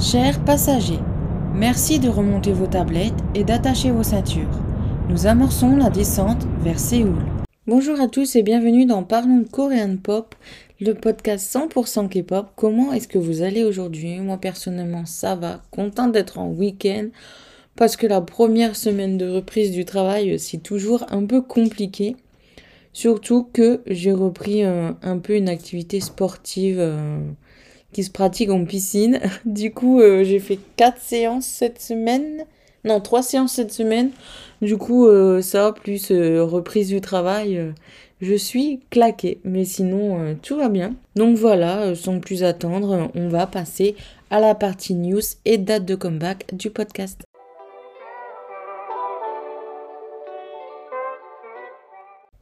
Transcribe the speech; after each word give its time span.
Chers 0.00 0.38
passagers, 0.44 1.00
merci 1.52 1.98
de 1.98 2.08
remonter 2.08 2.52
vos 2.52 2.68
tablettes 2.68 3.18
et 3.34 3.42
d'attacher 3.42 3.90
vos 3.90 4.04
ceintures. 4.04 4.62
Nous 5.08 5.26
amorçons 5.26 5.76
la 5.76 5.90
descente 5.90 6.46
vers 6.60 6.78
Séoul. 6.78 7.18
Bonjour 7.66 8.00
à 8.00 8.06
tous 8.06 8.36
et 8.36 8.44
bienvenue 8.44 8.86
dans 8.86 9.02
Parlons 9.02 9.42
Korean 9.42 9.96
Pop, 9.96 10.36
le 10.80 10.92
podcast 10.94 11.52
100% 11.52 12.08
K-pop. 12.08 12.46
Comment 12.54 12.92
est-ce 12.92 13.08
que 13.08 13.18
vous 13.18 13.42
allez 13.42 13.64
aujourd'hui? 13.64 14.20
Moi 14.20 14.36
personnellement 14.38 15.04
ça 15.04 15.34
va, 15.34 15.62
content 15.72 16.06
d'être 16.06 16.38
en 16.38 16.48
week-end 16.48 17.08
parce 17.74 17.96
que 17.96 18.06
la 18.06 18.20
première 18.20 18.76
semaine 18.76 19.18
de 19.18 19.28
reprise 19.28 19.72
du 19.72 19.84
travail 19.84 20.38
c'est 20.38 20.62
toujours 20.62 21.06
un 21.08 21.26
peu 21.26 21.42
compliqué. 21.42 22.14
Surtout 22.92 23.48
que 23.52 23.80
j'ai 23.88 24.12
repris 24.12 24.64
euh, 24.64 24.92
un 25.02 25.18
peu 25.18 25.34
une 25.34 25.48
activité 25.48 25.98
sportive 25.98 26.78
euh, 26.78 27.18
qui 27.92 28.04
se 28.04 28.10
pratique 28.10 28.50
en 28.50 28.64
piscine. 28.64 29.20
Du 29.44 29.72
coup, 29.72 30.00
euh, 30.00 30.24
j'ai 30.24 30.38
fait 30.38 30.58
quatre 30.76 31.00
séances 31.00 31.46
cette 31.46 31.80
semaine. 31.80 32.44
Non, 32.84 33.00
trois 33.00 33.22
séances 33.22 33.52
cette 33.52 33.72
semaine. 33.72 34.10
Du 34.62 34.76
coup, 34.76 35.08
ça, 35.42 35.72
plus 35.72 36.10
reprise 36.10 36.88
du 36.88 37.00
travail, 37.00 37.72
je 38.20 38.34
suis 38.34 38.80
claquée. 38.90 39.40
Mais 39.44 39.64
sinon, 39.64 40.36
tout 40.42 40.56
va 40.56 40.68
bien. 40.68 40.94
Donc 41.16 41.36
voilà, 41.36 41.94
sans 41.94 42.20
plus 42.20 42.44
attendre, 42.44 43.10
on 43.14 43.28
va 43.28 43.46
passer 43.46 43.96
à 44.30 44.40
la 44.40 44.54
partie 44.54 44.94
news 44.94 45.20
et 45.44 45.58
date 45.58 45.84
de 45.84 45.96
comeback 45.96 46.54
du 46.54 46.70
podcast. 46.70 47.22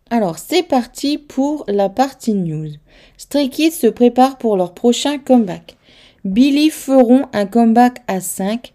Alors 0.08 0.38
c'est 0.38 0.62
parti 0.62 1.18
pour 1.18 1.64
la 1.66 1.88
partie 1.88 2.34
news. 2.34 2.68
Stray 3.16 3.50
Kids 3.50 3.72
se 3.72 3.88
prépare 3.88 4.38
pour 4.38 4.56
leur 4.56 4.72
prochain 4.72 5.18
comeback. 5.18 5.76
Billy 6.24 6.70
feront 6.70 7.26
un 7.32 7.44
comeback 7.46 8.02
à 8.06 8.20
5. 8.20 8.72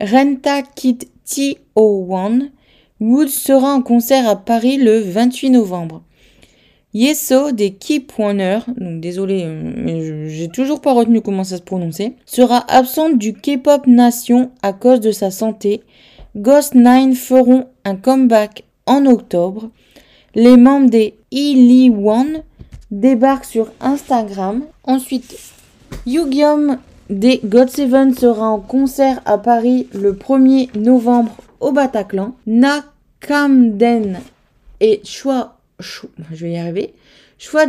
Renta 0.00 0.62
quitte 0.62 1.10
TO1. 1.26 2.50
Wood 3.00 3.28
sera 3.28 3.74
en 3.74 3.82
concert 3.82 4.28
à 4.28 4.36
Paris 4.36 4.76
le 4.76 5.00
28 5.00 5.50
novembre. 5.50 6.04
Yeso 6.94 7.50
des 7.50 7.72
Keep 7.74 8.16
Warner, 8.16 8.60
donc 8.76 9.00
désolé, 9.00 9.46
mais 9.46 10.28
j'ai 10.30 10.48
toujours 10.48 10.80
pas 10.80 10.92
retenu 10.92 11.20
comment 11.20 11.44
ça 11.44 11.58
se 11.58 11.62
prononçait, 11.62 12.14
sera 12.24 12.64
absente 12.72 13.18
du 13.18 13.34
K-pop 13.34 13.86
Nation 13.86 14.52
à 14.62 14.72
cause 14.72 15.00
de 15.00 15.10
sa 15.12 15.30
santé. 15.30 15.82
Ghost 16.36 16.74
9 16.74 17.14
feront 17.14 17.66
un 17.84 17.96
comeback 17.96 18.64
en 18.86 19.06
octobre. 19.06 19.70
Les 20.34 20.56
membres 20.56 20.90
des 20.90 21.14
One 21.32 22.42
débarquent 22.90 23.44
sur 23.44 23.70
Instagram. 23.80 24.62
Ensuite, 24.84 25.36
Yugium 26.06 26.78
des 27.10 27.40
God7 27.44 28.18
sera 28.18 28.48
en 28.48 28.60
concert 28.60 29.20
à 29.24 29.38
Paris 29.38 29.88
le 29.94 30.12
1er 30.12 30.78
novembre 30.78 31.32
au 31.60 31.72
Bataclan. 31.72 32.34
Nakamden 32.46 34.20
et 34.80 35.00
Chua, 35.04 35.56
je 35.80 36.06
vais 36.30 36.52
y 36.52 36.58
arriver. 36.58 36.94
Chua 37.38 37.66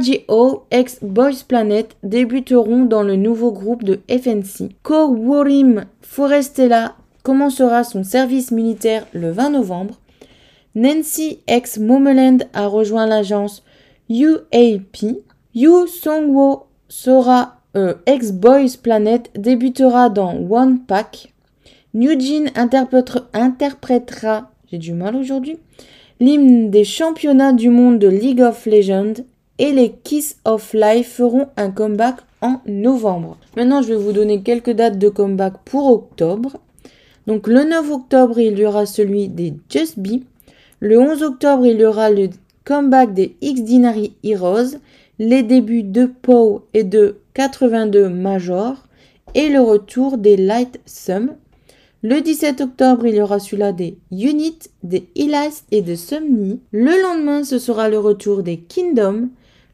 ex 0.72 0.98
Boys 1.02 1.44
Planet, 1.48 1.96
débuteront 2.04 2.86
dans 2.86 3.04
le 3.04 3.16
nouveau 3.16 3.52
groupe 3.52 3.84
de 3.84 4.00
FNC. 4.10 4.72
Ko 4.84 5.08
Worim 5.08 5.86
Forestella 6.02 6.96
commencera 7.24 7.84
son 7.84 8.04
service 8.04 8.52
militaire 8.52 9.06
le 9.14 9.32
20 9.32 9.52
novembre. 9.52 10.00
Nancy 10.76 11.40
ex 11.48 11.80
Momeland 11.80 12.40
a 12.54 12.68
rejoint 12.68 13.08
l'agence 13.08 13.64
UAP. 14.10 15.18
Yu 15.56 15.88
Songwo 15.88 16.68
sera 16.88 17.58
euh, 17.76 17.96
ex 18.06 18.32
Boys 18.32 18.78
Planet 18.82 19.32
débutera 19.36 20.10
dans 20.10 20.36
One 20.50 20.80
Pack. 20.86 21.34
New 21.96 22.20
Jean 22.20 22.52
interprétera, 23.34 24.52
j'ai 24.72 24.78
du 24.78 24.94
mal 24.94 25.16
aujourd'hui, 25.16 25.58
l'hymne 26.20 26.70
des 26.70 26.84
championnats 26.84 27.54
du 27.54 27.70
monde 27.70 27.98
de 27.98 28.08
League 28.08 28.42
of 28.42 28.68
Legends 28.68 29.24
et 29.58 29.72
les 29.72 29.92
Kiss 30.04 30.38
of 30.46 30.74
Life 30.74 31.14
feront 31.16 31.48
un 31.58 31.72
comeback 31.72 32.18
en 32.42 32.62
novembre. 32.68 33.38
Maintenant, 33.58 33.82
je 33.82 33.90
vais 33.90 33.96
vous 33.96 34.12
donner 34.12 34.42
quelques 34.44 34.70
dates 34.70 35.00
de 35.00 35.10
comeback 35.10 35.54
pour 35.66 35.92
octobre. 35.92 36.58
Donc 37.28 37.48
le 37.48 37.64
9 37.64 37.92
octobre, 37.92 38.40
il 38.40 38.58
y 38.58 38.66
aura 38.66 38.86
celui 38.86 39.28
des 39.28 39.54
Just 39.70 40.00
Be. 40.00 40.22
Le 40.82 40.98
11 40.98 41.24
octobre, 41.24 41.66
il 41.66 41.80
y 41.80 41.86
aura 41.86 42.10
le 42.10 42.30
comeback 42.64 43.14
des 43.14 43.36
X 43.42 43.62
Dinary 43.64 44.14
Heroes, 44.24 44.78
les 45.20 45.44
débuts 45.44 45.84
de 45.84 46.06
Poe 46.06 46.64
et 46.74 46.86
de 46.86 47.18
82 47.34 48.08
Major 48.08 48.76
et 49.36 49.50
le 49.50 49.60
retour 49.60 50.18
des 50.18 50.38
Light 50.38 50.80
Sum. 50.86 51.36
Le 52.02 52.22
17 52.22 52.62
octobre, 52.62 53.06
il 53.06 53.16
y 53.16 53.22
aura 53.22 53.40
celui-là 53.40 53.74
des 53.74 53.98
Unit, 54.10 54.58
des 54.84 55.10
Elias 55.18 55.64
et 55.72 55.82
de 55.82 55.96
Sumni. 55.96 56.62
Le 56.72 57.02
lendemain, 57.02 57.44
ce 57.44 57.60
sera 57.60 57.90
le 57.90 58.00
retour 58.00 58.42
des 58.42 58.58
Kingdom. 58.58 59.28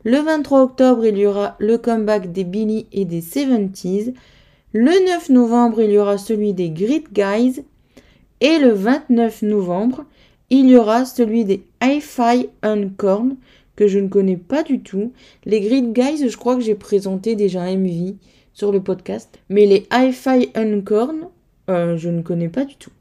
Le 0.03 0.17
23 0.17 0.63
octobre, 0.63 1.05
il 1.05 1.19
y 1.19 1.27
aura 1.27 1.55
le 1.59 1.77
comeback 1.77 2.31
des 2.31 2.43
Billy 2.43 2.87
et 2.91 3.05
des 3.05 3.21
70s. 3.21 4.13
Le 4.73 5.05
9 5.07 5.29
novembre, 5.29 5.81
il 5.81 5.91
y 5.91 5.99
aura 5.99 6.17
celui 6.17 6.53
des 6.53 6.71
Grit 6.71 7.03
Guys. 7.13 7.63
Et 8.41 8.57
le 8.57 8.71
29 8.71 9.43
novembre, 9.43 10.05
il 10.49 10.69
y 10.69 10.77
aura 10.77 11.05
celui 11.05 11.45
des 11.45 11.63
Hi-Fi 11.81 12.49
Uncorn 12.61 13.35
que 13.75 13.87
je 13.87 13.99
ne 13.99 14.07
connais 14.07 14.37
pas 14.37 14.63
du 14.63 14.79
tout. 14.79 15.11
Les 15.45 15.59
Grid 15.61 15.91
Guys, 15.93 16.29
je 16.29 16.37
crois 16.37 16.55
que 16.55 16.61
j'ai 16.61 16.75
présenté 16.75 17.35
déjà 17.35 17.65
MV 17.75 18.13
sur 18.53 18.71
le 18.71 18.81
podcast. 18.81 19.39
Mais 19.49 19.65
les 19.65 19.87
Hi-Fi 19.91 20.49
Uncorn, 20.55 21.27
euh, 21.69 21.97
je 21.97 22.09
ne 22.09 22.21
connais 22.21 22.49
pas 22.49 22.65
du 22.65 22.75
tout. 22.75 22.91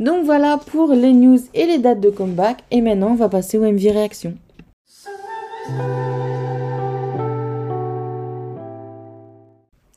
Donc 0.00 0.24
voilà 0.24 0.58
pour 0.58 0.92
les 0.92 1.12
news 1.12 1.40
et 1.54 1.66
les 1.66 1.78
dates 1.78 2.00
de 2.00 2.10
comeback. 2.10 2.58
Et 2.70 2.80
maintenant, 2.80 3.10
on 3.10 3.16
va 3.16 3.28
passer 3.28 3.58
au 3.58 3.62
MV 3.62 3.90
réaction. 3.90 4.34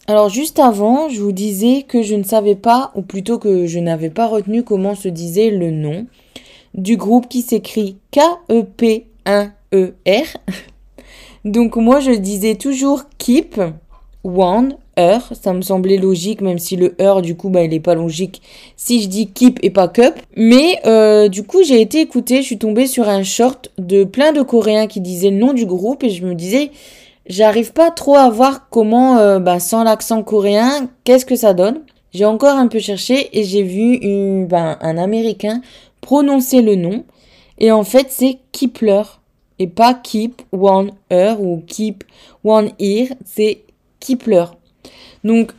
Alors 0.08 0.28
juste 0.28 0.60
avant, 0.60 1.08
je 1.08 1.22
vous 1.22 1.32
disais 1.32 1.84
que 1.84 2.02
je 2.02 2.16
ne 2.16 2.24
savais 2.24 2.56
pas, 2.56 2.92
ou 2.96 3.02
plutôt 3.02 3.40
que 3.40 3.68
je 3.68 3.80
n'avais 3.80 4.10
pas 4.10 4.28
retenu 4.28 4.64
comment 4.64 4.96
se 4.96 5.08
disait 5.08 5.52
le 5.52 5.72
nom 5.72 6.06
du 6.74 6.98
groupe 6.98 7.28
qui 7.28 7.42
s'écrit 7.42 7.98
K-E-P-1-E-R. 8.12 9.48
Donc 11.46 11.76
moi 11.76 12.00
je 12.00 12.12
disais 12.12 12.56
toujours 12.56 13.04
Keep, 13.18 13.60
One, 14.24 14.76
Heure. 15.00 15.32
Ça 15.40 15.54
me 15.54 15.62
semblait 15.62 15.98
logique, 15.98 16.42
même 16.42 16.60
si 16.60 16.76
le 16.76 16.96
Heure 17.02 17.22
du 17.22 17.36
coup 17.36 17.50
bah, 17.50 17.64
il 17.64 17.74
est 17.74 17.80
pas 17.80 17.96
logique 17.96 18.42
si 18.78 19.02
je 19.02 19.08
dis 19.08 19.28
Keep 19.28 19.60
et 19.64 19.72
pas 19.72 19.88
Cup. 19.88 20.14
Mais 20.36 20.80
euh, 20.86 21.30
du 21.30 21.44
coup 21.44 21.64
j'ai 21.64 21.82
été 21.82 22.02
écoutée, 22.02 22.38
je 22.38 22.48
suis 22.48 22.58
tombée 22.60 22.88
sur 22.88 23.10
un 23.10 23.24
short 23.24 23.72
de 23.78 24.04
plein 24.04 24.34
de 24.34 24.42
Coréens 24.42 24.88
qui 24.88 25.02
disaient 25.02 25.32
le 25.32 25.38
nom 25.38 25.54
du 25.54 25.66
groupe 25.66 26.04
et 26.04 26.10
je 26.10 26.26
me 26.26 26.36
disais 26.36 26.72
j'arrive 27.28 27.74
pas 27.74 27.92
trop 27.92 28.16
à 28.16 28.30
voir 28.30 28.70
comment 28.70 29.18
euh, 29.18 29.40
bah, 29.40 29.60
sans 29.60 29.84
l'accent 29.84 30.22
coréen 30.24 30.90
qu'est-ce 31.04 31.26
que 31.26 31.36
ça 31.36 31.54
donne. 31.54 31.82
J'ai 32.14 32.26
encore 32.26 32.58
un 32.58 32.68
peu 32.68 32.80
cherché 32.80 33.30
et 33.40 33.46
j'ai 33.46 33.64
vu 33.64 34.46
ben, 34.46 34.78
un 34.82 34.98
américain 34.98 35.62
prononcer 36.02 36.62
le 36.62 36.76
nom. 36.76 37.04
Et 37.58 37.72
en 37.72 37.84
fait, 37.84 38.08
c'est 38.10 38.40
Kipler. 38.52 39.04
Et 39.60 39.68
pas 39.68 39.94
Keep 39.94 40.42
One 40.52 40.92
Ear 41.10 41.40
ou 41.42 41.64
Keep 41.68 42.04
One 42.44 42.72
Ear. 42.80 43.08
C'est 43.26 43.64
Kipler. 44.00 44.46
Donc, 45.24 45.52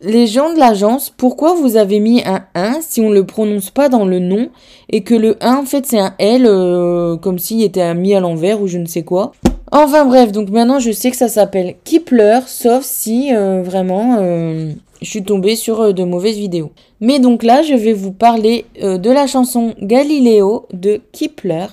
les 0.00 0.26
gens 0.26 0.52
de 0.52 0.58
l'agence, 0.58 1.10
pourquoi 1.10 1.54
vous 1.54 1.76
avez 1.76 1.98
mis 2.00 2.22
un 2.24 2.44
1 2.54 2.80
si 2.80 3.00
on 3.00 3.10
ne 3.10 3.14
le 3.14 3.24
prononce 3.26 3.70
pas 3.70 3.88
dans 3.88 4.04
le 4.04 4.20
nom 4.20 4.48
et 4.90 5.02
que 5.02 5.14
le 5.14 5.36
1 5.40 5.56
en 5.56 5.64
fait 5.64 5.86
c'est 5.86 5.98
un 5.98 6.14
L 6.18 6.46
euh, 6.46 7.16
comme 7.16 7.38
s'il 7.38 7.62
était 7.62 7.94
mis 7.94 8.14
à 8.14 8.20
l'envers 8.20 8.62
ou 8.62 8.68
je 8.68 8.78
ne 8.78 8.86
sais 8.86 9.02
quoi? 9.02 9.32
Enfin 9.72 10.04
bref, 10.04 10.32
donc 10.32 10.50
maintenant 10.50 10.78
je 10.78 10.92
sais 10.92 11.10
que 11.10 11.16
ça 11.16 11.28
s'appelle 11.28 11.74
Kipler, 11.84 12.40
sauf 12.46 12.84
si 12.84 13.34
euh, 13.34 13.62
vraiment 13.62 14.16
euh, 14.20 14.72
je 15.00 15.08
suis 15.08 15.22
tombée 15.22 15.56
sur 15.56 15.80
euh, 15.80 15.92
de 15.92 16.04
mauvaises 16.04 16.38
vidéos. 16.38 16.70
Mais 17.00 17.18
donc 17.18 17.42
là, 17.42 17.62
je 17.62 17.74
vais 17.74 17.92
vous 17.92 18.12
parler 18.12 18.64
euh, 18.82 18.98
de 18.98 19.10
la 19.10 19.26
chanson 19.26 19.74
Galileo 19.80 20.66
de 20.72 21.00
Kipler. 21.12 21.66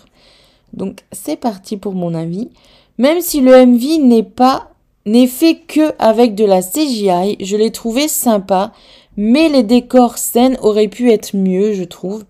Donc 0.74 1.00
c'est 1.12 1.38
parti 1.38 1.78
pour 1.78 1.94
mon 1.94 2.14
avis. 2.14 2.50
Même 2.98 3.22
si 3.22 3.42
le 3.42 3.66
MV 3.66 4.00
n'est 4.02 4.24
pas 4.24 4.72
n'est 5.06 5.28
fait 5.28 5.56
que 5.68 5.94
avec 6.00 6.34
de 6.34 6.46
la 6.46 6.62
CGI, 6.62 7.38
je 7.40 7.58
l'ai 7.58 7.72
trouvé 7.72 8.08
sympa, 8.08 8.72
mais 9.18 9.50
les 9.50 9.64
décors 9.64 10.18
scènes 10.18 10.58
auraient 10.62 10.88
pu 10.88 11.12
être 11.12 11.36
mieux, 11.36 11.74
je 11.74 11.84
trouve. 11.84 12.26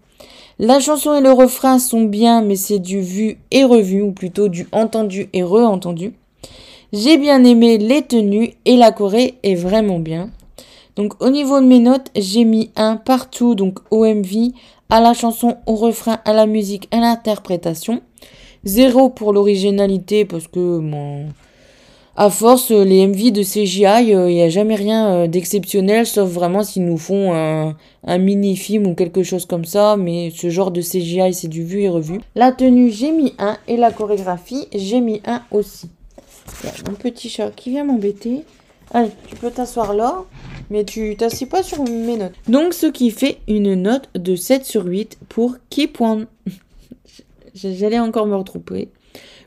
La 0.59 0.79
chanson 0.79 1.13
et 1.13 1.21
le 1.21 1.31
refrain 1.31 1.79
sont 1.79 2.03
bien, 2.03 2.41
mais 2.41 2.55
c'est 2.55 2.79
du 2.79 3.01
vu 3.01 3.37
et 3.51 3.63
revu, 3.63 4.01
ou 4.01 4.11
plutôt 4.11 4.47
du 4.47 4.67
entendu 4.71 5.29
et 5.33 5.43
re-entendu. 5.43 6.13
J'ai 6.93 7.17
bien 7.17 7.43
aimé 7.43 7.77
les 7.77 8.01
tenues 8.01 8.53
et 8.65 8.77
la 8.77 8.91
Corée 8.91 9.35
est 9.43 9.55
vraiment 9.55 9.99
bien. 9.99 10.29
Donc 10.95 11.21
au 11.21 11.29
niveau 11.29 11.59
de 11.59 11.65
mes 11.65 11.79
notes, 11.79 12.07
j'ai 12.15 12.45
mis 12.45 12.71
un 12.75 12.95
partout, 12.95 13.55
donc 13.55 13.79
au 13.91 14.05
MV, 14.05 14.51
à 14.89 15.01
la 15.01 15.13
chanson, 15.13 15.57
au 15.65 15.75
refrain, 15.75 16.19
à 16.25 16.33
la 16.33 16.45
musique, 16.45 16.87
à 16.91 16.99
l'interprétation. 16.99 18.01
Zéro 18.63 19.09
pour 19.09 19.33
l'originalité 19.33 20.25
parce 20.25 20.47
que 20.47 20.79
bon, 20.79 21.27
à 22.15 22.29
force, 22.29 22.71
euh, 22.71 22.83
les 22.83 23.05
MV 23.05 23.31
de 23.31 23.43
CGI, 23.43 24.07
il 24.07 24.17
n'y 24.27 24.41
a 24.41 24.49
jamais 24.49 24.75
rien 24.75 25.27
d'exceptionnel, 25.27 26.07
sauf 26.07 26.29
vraiment 26.29 26.63
s'ils 26.63 26.85
nous 26.85 26.97
font 26.97 27.33
un, 27.33 27.75
un 28.05 28.17
mini-film 28.17 28.87
ou 28.87 28.95
quelque 28.95 29.21
chose 29.21 29.45
comme 29.45 29.65
ça, 29.65 29.97
mais 29.97 30.31
ce 30.33 30.49
genre 30.49 30.71
de 30.71 30.81
CGI, 30.81 31.33
c'est 31.33 31.49
du 31.49 31.63
vu 31.63 31.81
et 31.81 31.89
revu. 31.89 32.21
La 32.35 32.53
tenue, 32.53 32.89
j'ai 32.89 33.11
mis 33.11 33.33
1 33.37 33.57
et 33.67 33.75
la 33.75 33.91
chorégraphie, 33.91 34.67
j'ai 34.73 35.01
mis 35.01 35.21
1 35.25 35.41
aussi. 35.51 35.89
Mon 36.87 36.93
petit 36.93 37.29
chat 37.29 37.51
qui 37.51 37.71
vient 37.71 37.83
m'embêter. 37.83 38.45
Allez, 38.93 39.09
tu 39.27 39.35
peux 39.35 39.51
t'asseoir 39.51 39.93
là, 39.93 40.23
mais 40.69 40.83
tu 40.83 41.15
t'assis 41.15 41.45
pas 41.45 41.63
sur 41.63 41.83
mes 41.83 42.17
notes. 42.17 42.33
Donc, 42.47 42.73
ce 42.73 42.87
qui 42.87 43.11
fait 43.11 43.37
une 43.47 43.75
note 43.75 44.09
de 44.15 44.35
7 44.35 44.65
sur 44.65 44.85
8 44.85 45.19
pour 45.29 45.57
Keep 45.69 46.01
One. 46.01 46.27
J'allais 47.53 47.99
encore 47.99 48.27
me 48.27 48.35
retrouver. 48.35 48.89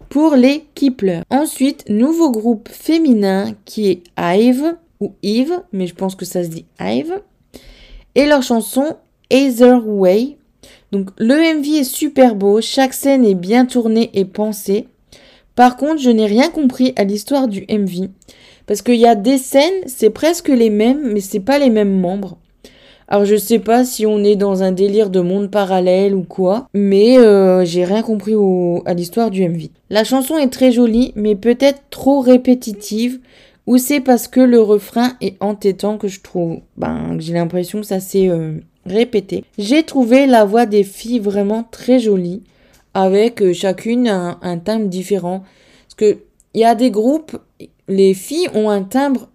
Pour 0.09 0.35
les 0.35 0.65
Kipler. 0.75 1.21
Ensuite, 1.29 1.85
nouveau 1.89 2.31
groupe 2.31 2.69
féminin 2.71 3.55
qui 3.65 3.91
est 3.91 4.03
Ive 4.19 4.77
ou 5.01 5.13
Eve, 5.23 5.61
mais 5.73 5.87
je 5.87 5.95
pense 5.95 6.15
que 6.15 6.25
ça 6.25 6.43
se 6.43 6.49
dit 6.49 6.65
Ive. 6.81 7.21
Et 8.15 8.27
leur 8.27 8.43
chanson 8.43 8.97
Either 9.31 9.79
Way. 9.85 10.39
Donc 10.91 11.11
le 11.19 11.35
MV 11.59 11.81
est 11.81 11.85
super 11.85 12.35
beau, 12.35 12.61
chaque 12.61 12.95
scène 12.95 13.25
est 13.25 13.35
bien 13.35 13.67
tournée 13.67 14.11
et 14.15 14.25
pensée. 14.25 14.89
Par 15.55 15.77
contre, 15.77 16.01
je 16.01 16.11
n'ai 16.11 16.27
rien 16.27 16.51
compris 16.51 16.93
à 16.97 17.05
l'histoire 17.05 17.49
du 17.49 17.67
MV. 17.69 18.09
Parce 18.69 18.83
qu'il 18.83 18.97
y 18.97 19.07
a 19.07 19.15
des 19.15 19.39
scènes, 19.39 19.83
c'est 19.87 20.11
presque 20.11 20.49
les 20.49 20.69
mêmes, 20.69 21.01
mais 21.13 21.21
c'est 21.21 21.41
pas 21.41 21.59
les 21.59 21.71
mêmes 21.71 21.99
membres. 21.99 22.37
Alors 23.09 23.25
je 23.25 23.35
sais 23.35 23.59
pas 23.59 23.87
si 23.87 24.05
on 24.05 24.23
est 24.23 24.37
dans 24.37 24.63
un 24.63 24.73
délire 24.73 25.09
de 25.09 25.21
monde 25.21 25.51
parallèle 25.51 26.15
ou 26.15 26.23
quoi, 26.23 26.69
mais 26.75 27.19
euh, 27.19 27.65
j'ai 27.65 27.87
rien 27.87 28.03
compris 28.03 28.35
à 28.85 28.93
l'histoire 28.93 29.31
du 29.31 29.49
MV. 29.49 29.71
La 29.89 30.05
chanson 30.05 30.37
est 30.37 30.51
très 30.51 30.71
jolie, 30.71 31.13
mais 31.17 31.35
peut-être 31.35 31.81
trop 31.89 32.21
répétitive, 32.21 33.21
ou 33.67 33.79
c'est 33.79 34.01
parce 34.01 34.29
que 34.29 34.41
le 34.41 34.61
refrain 34.61 35.13
est 35.23 35.43
entêtant 35.43 35.97
que 35.97 36.09
je 36.09 36.21
trouve, 36.21 36.59
ben 36.77 37.17
j'ai 37.19 37.33
l'impression 37.33 37.81
que 37.81 37.87
ça 37.87 38.01
s'est 38.01 38.29
euh, 38.29 38.61
répété. 38.85 39.45
J'ai 39.57 39.83
trouvé 39.83 40.27
la 40.27 40.45
voix 40.45 40.67
des 40.67 40.85
filles 40.85 41.21
vraiment 41.21 41.65
très 41.71 41.99
jolie, 41.99 42.43
avec 42.93 43.41
euh, 43.41 43.55
chacune 43.55 44.09
un, 44.09 44.39
un 44.43 44.59
timbre 44.59 44.89
différent. 44.89 45.43
Parce 45.87 45.95
que 45.97 46.19
il 46.53 46.61
y 46.61 46.65
a 46.65 46.75
des 46.75 46.91
groupes, 46.91 47.39
les 47.89 48.15
filles 48.15 48.49
ont 48.55 48.71
un 48.71 48.83
timbre 48.83 49.29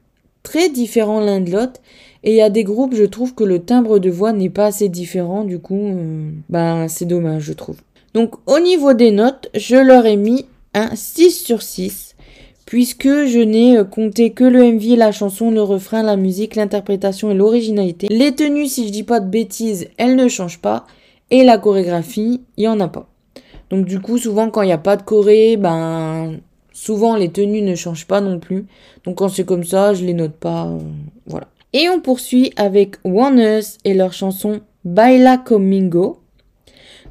très 0.44 0.70
différent 0.70 1.20
l'un 1.20 1.42
de 1.42 1.52
l'autre. 1.52 1.82
Et 2.24 2.32
il 2.32 2.38
y 2.38 2.42
a 2.42 2.50
des 2.50 2.64
groupes, 2.64 2.96
je 2.96 3.04
trouve 3.04 3.36
que 3.36 3.44
le 3.44 3.60
timbre 3.60 4.00
de 4.00 4.10
voix 4.10 4.32
n'est 4.32 4.50
pas 4.50 4.68
assez 4.68 4.88
différent. 4.88 5.44
Du 5.44 5.60
coup, 5.60 5.88
euh, 5.88 6.30
ben, 6.50 6.88
c'est 6.88 7.06
dommage, 7.06 7.44
je 7.44 7.54
trouve. 7.54 7.78
Donc, 8.14 8.36
au 8.48 8.60
niveau 8.60 8.94
des 8.94 9.12
notes, 9.12 9.50
je 9.56 9.76
leur 9.76 10.06
ai 10.06 10.16
mis 10.16 10.46
un 10.74 10.96
6 10.96 11.32
sur 11.44 11.62
6. 11.62 12.16
Puisque 12.66 13.08
je 13.08 13.40
n'ai 13.40 13.78
euh, 13.78 13.84
compté 13.84 14.32
que 14.32 14.46
le 14.46 14.64
MV, 14.72 14.96
la 14.96 15.12
chanson, 15.12 15.52
le 15.52 15.62
refrain, 15.62 16.02
la 16.02 16.16
musique, 16.16 16.56
l'interprétation 16.56 17.30
et 17.30 17.34
l'originalité. 17.34 18.08
Les 18.10 18.34
tenues, 18.34 18.68
si 18.68 18.88
je 18.88 18.92
dis 18.92 19.04
pas 19.04 19.20
de 19.20 19.30
bêtises, 19.30 19.90
elles 19.98 20.16
ne 20.16 20.30
changent 20.30 20.62
pas. 20.62 20.86
Et 21.30 21.44
la 21.44 21.58
chorégraphie, 21.58 22.42
il 22.58 22.62
n'y 22.62 22.68
en 22.68 22.80
a 22.80 22.88
pas. 22.88 23.10
Donc 23.70 23.86
du 23.86 24.00
coup, 24.00 24.18
souvent 24.18 24.50
quand 24.50 24.62
il 24.62 24.68
n'y 24.68 24.72
a 24.72 24.78
pas 24.78 24.96
de 24.96 25.04
choré, 25.04 25.58
ben 25.58 26.38
Souvent, 26.84 27.16
les 27.16 27.30
tenues 27.30 27.62
ne 27.62 27.76
changent 27.76 28.08
pas 28.08 28.20
non 28.20 28.40
plus. 28.40 28.66
Donc, 29.06 29.20
quand 29.20 29.30
c'est 29.30 29.46
comme 29.46 29.64
ça, 29.64 29.94
je 29.94 30.04
les 30.04 30.14
note 30.14 30.34
pas. 30.34 30.66
Euh, 30.66 30.80
voilà. 31.28 31.48
Et 31.72 31.88
on 31.88 32.02
poursuit 32.02 32.52
avec 32.58 32.98
Warners 33.06 33.62
et 33.86 33.94
leur 33.94 34.12
chanson 34.12 34.60
Baila 34.84 35.38
Comingo. 35.38 36.20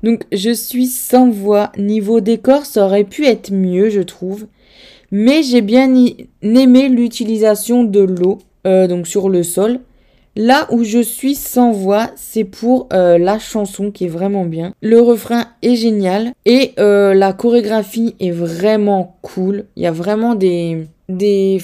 Donc, 0.02 0.24
je 0.30 0.50
suis 0.50 0.88
sans 0.88 1.30
voix. 1.30 1.72
Niveau 1.78 2.20
décor, 2.20 2.66
ça 2.66 2.84
aurait 2.84 3.04
pu 3.04 3.24
être 3.24 3.50
mieux, 3.50 3.88
je 3.88 4.02
trouve. 4.02 4.46
Mais 5.10 5.42
j'ai 5.42 5.62
bien 5.62 5.90
aimé 6.42 6.90
l'utilisation 6.90 7.82
de 7.82 8.00
l'eau, 8.00 8.40
euh, 8.66 8.86
donc 8.86 9.06
sur 9.06 9.30
le 9.30 9.42
sol. 9.42 9.80
Là 10.34 10.66
où 10.70 10.82
je 10.82 11.00
suis 11.00 11.34
sans 11.34 11.72
voix, 11.72 12.10
c'est 12.16 12.44
pour 12.44 12.88
euh, 12.92 13.18
la 13.18 13.38
chanson 13.38 13.90
qui 13.90 14.06
est 14.06 14.08
vraiment 14.08 14.46
bien. 14.46 14.72
Le 14.80 15.00
refrain 15.00 15.44
est 15.60 15.76
génial 15.76 16.32
et 16.46 16.72
euh, 16.78 17.12
la 17.12 17.34
chorégraphie 17.34 18.14
est 18.18 18.30
vraiment 18.30 19.18
cool. 19.20 19.66
Il 19.76 19.82
y 19.82 19.86
a 19.86 19.92
vraiment 19.92 20.34
des, 20.34 20.86
des, 21.08 21.60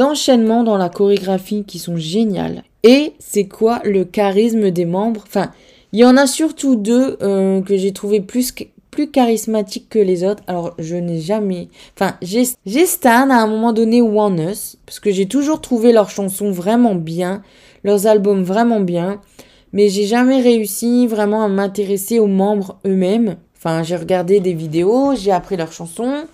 enchaînements 0.00 0.62
dans 0.62 0.76
la 0.76 0.88
chorégraphie 0.88 1.64
qui 1.66 1.80
sont 1.80 1.96
géniales. 1.96 2.62
Et 2.84 3.14
c'est 3.18 3.48
quoi 3.48 3.80
le 3.84 4.04
charisme 4.04 4.70
des 4.70 4.84
membres? 4.84 5.24
Enfin, 5.26 5.50
il 5.92 5.98
y 5.98 6.04
en 6.04 6.16
a 6.16 6.28
surtout 6.28 6.76
deux 6.76 7.16
euh, 7.22 7.60
que 7.60 7.76
j'ai 7.76 7.92
trouvé 7.92 8.20
plus 8.20 8.52
plus 8.90 9.10
charismatiques 9.10 9.88
que 9.88 9.98
les 9.98 10.24
autres. 10.24 10.42
Alors, 10.46 10.74
je 10.78 10.96
n'ai 10.96 11.20
jamais... 11.20 11.68
Enfin, 11.94 12.16
j'ai 12.22 12.86
stan 12.86 13.30
à 13.30 13.36
un 13.36 13.46
moment 13.46 13.72
donné 13.72 14.02
One 14.02 14.40
Us, 14.40 14.76
parce 14.86 15.00
que 15.00 15.10
j'ai 15.10 15.26
toujours 15.26 15.60
trouvé 15.60 15.92
leurs 15.92 16.10
chansons 16.10 16.50
vraiment 16.50 16.94
bien, 16.94 17.42
leurs 17.84 18.06
albums 18.06 18.42
vraiment 18.42 18.80
bien, 18.80 19.20
mais 19.72 19.88
j'ai 19.88 20.06
jamais 20.06 20.40
réussi 20.40 21.06
vraiment 21.06 21.42
à 21.42 21.48
m'intéresser 21.48 22.18
aux 22.18 22.26
membres 22.26 22.78
eux-mêmes. 22.86 23.36
Enfin, 23.56 23.82
j'ai 23.82 23.96
regardé 23.96 24.40
des 24.40 24.54
vidéos, 24.54 25.14
j'ai 25.14 25.32
appris 25.32 25.56
leurs 25.56 25.72
chansons, 25.72 26.24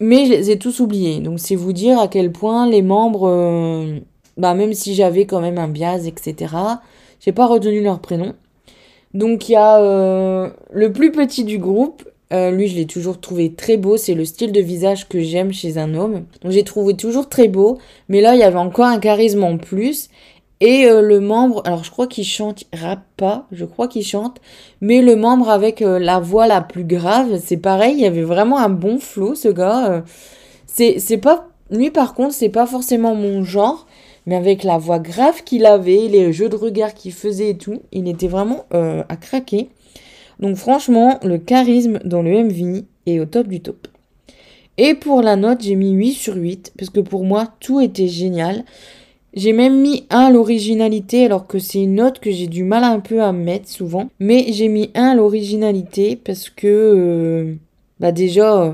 mais 0.00 0.26
je 0.26 0.30
les 0.30 0.50
ai 0.50 0.58
tous 0.58 0.80
oubliés. 0.80 1.20
Donc, 1.20 1.40
c'est 1.40 1.56
vous 1.56 1.72
dire 1.72 1.98
à 1.98 2.08
quel 2.08 2.32
point 2.32 2.68
les 2.68 2.82
membres... 2.82 3.28
Euh, 3.28 4.00
bah, 4.36 4.54
même 4.54 4.74
si 4.74 4.94
j'avais 4.94 5.24
quand 5.24 5.40
même 5.40 5.58
un 5.58 5.68
bias, 5.68 6.04
etc., 6.06 6.54
j'ai 7.20 7.32
pas 7.32 7.46
retenu 7.46 7.82
leur 7.82 8.00
prénom. 8.00 8.34
Donc 9.16 9.48
il 9.48 9.52
y 9.52 9.56
a 9.56 9.80
euh, 9.80 10.50
le 10.70 10.92
plus 10.92 11.10
petit 11.10 11.44
du 11.44 11.58
groupe. 11.58 12.04
Euh, 12.32 12.50
lui, 12.50 12.68
je 12.68 12.76
l'ai 12.76 12.86
toujours 12.86 13.18
trouvé 13.18 13.54
très 13.54 13.78
beau. 13.78 13.96
C'est 13.96 14.12
le 14.12 14.26
style 14.26 14.52
de 14.52 14.60
visage 14.60 15.08
que 15.08 15.20
j'aime 15.20 15.52
chez 15.52 15.78
un 15.78 15.94
homme. 15.94 16.26
Donc 16.42 16.52
j'ai 16.52 16.64
trouvé 16.64 16.94
toujours 16.94 17.30
très 17.30 17.48
beau. 17.48 17.78
Mais 18.10 18.20
là, 18.20 18.34
il 18.34 18.40
y 18.40 18.44
avait 18.44 18.58
encore 18.58 18.84
un 18.84 18.98
charisme 18.98 19.42
en 19.42 19.56
plus. 19.56 20.10
Et 20.60 20.84
euh, 20.84 21.00
le 21.00 21.20
membre, 21.20 21.62
alors 21.64 21.82
je 21.82 21.90
crois 21.90 22.06
qu'il 22.06 22.24
chante, 22.24 22.64
il 22.72 22.78
rappe 22.78 23.04
pas, 23.16 23.46
je 23.52 23.64
crois 23.64 23.88
qu'il 23.88 24.04
chante, 24.04 24.40
mais 24.80 25.02
le 25.02 25.14
membre 25.14 25.50
avec 25.50 25.80
la 25.80 26.18
voix 26.18 26.46
la 26.46 26.62
plus 26.62 26.84
grave, 26.84 27.38
c'est 27.44 27.58
pareil, 27.58 27.92
il 27.94 28.00
y 28.00 28.06
avait 28.06 28.22
vraiment 28.22 28.58
un 28.58 28.70
bon 28.70 28.98
flow, 28.98 29.34
ce 29.34 29.48
gars. 29.48 30.02
c'est, 30.66 30.98
c'est 30.98 31.18
pas, 31.18 31.48
lui 31.70 31.90
par 31.90 32.14
contre, 32.14 32.32
c'est 32.32 32.48
pas 32.48 32.64
forcément 32.64 33.14
mon 33.14 33.44
genre, 33.44 33.86
mais 34.26 34.34
avec 34.34 34.64
la 34.64 34.76
voix 34.76 34.98
grave 34.98 35.44
qu'il 35.44 35.66
avait, 35.66 36.08
les 36.08 36.32
jeux 36.32 36.48
de 36.48 36.56
regard 36.56 36.94
qu'il 36.94 37.12
faisait 37.12 37.50
et 37.50 37.56
tout, 37.56 37.82
il 37.92 38.08
était 38.08 38.28
vraiment 38.28 38.66
euh, 38.74 39.02
à 39.08 39.16
craquer. 39.16 39.68
Donc 40.40 40.56
franchement, 40.56 41.18
le 41.22 41.38
charisme 41.38 42.00
dans 42.04 42.22
le 42.22 42.44
MV 42.44 42.84
est 43.06 43.20
au 43.20 43.24
top 43.24 43.46
du 43.46 43.60
top. 43.60 43.88
Et 44.78 44.94
pour 44.94 45.22
la 45.22 45.36
note, 45.36 45.62
j'ai 45.62 45.74
mis 45.74 45.92
8 45.92 46.12
sur 46.12 46.34
8, 46.34 46.74
parce 46.76 46.90
que 46.90 47.00
pour 47.00 47.24
moi, 47.24 47.48
tout 47.60 47.80
était 47.80 48.08
génial. 48.08 48.64
J'ai 49.32 49.52
même 49.52 49.80
mis 49.80 50.06
1 50.10 50.18
à 50.18 50.30
l'originalité, 50.30 51.24
alors 51.24 51.46
que 51.46 51.58
c'est 51.58 51.82
une 51.82 51.94
note 51.94 52.20
que 52.20 52.30
j'ai 52.30 52.46
du 52.46 52.64
mal 52.64 52.84
un 52.84 53.00
peu 53.00 53.22
à 53.22 53.32
mettre 53.32 53.68
souvent. 53.68 54.08
Mais 54.18 54.46
j'ai 54.50 54.68
mis 54.68 54.90
1 54.94 55.02
à 55.02 55.14
l'originalité, 55.14 56.16
parce 56.16 56.50
que, 56.50 56.66
euh, 56.66 57.54
bah 58.00 58.12
déjà, 58.12 58.62
euh, 58.62 58.72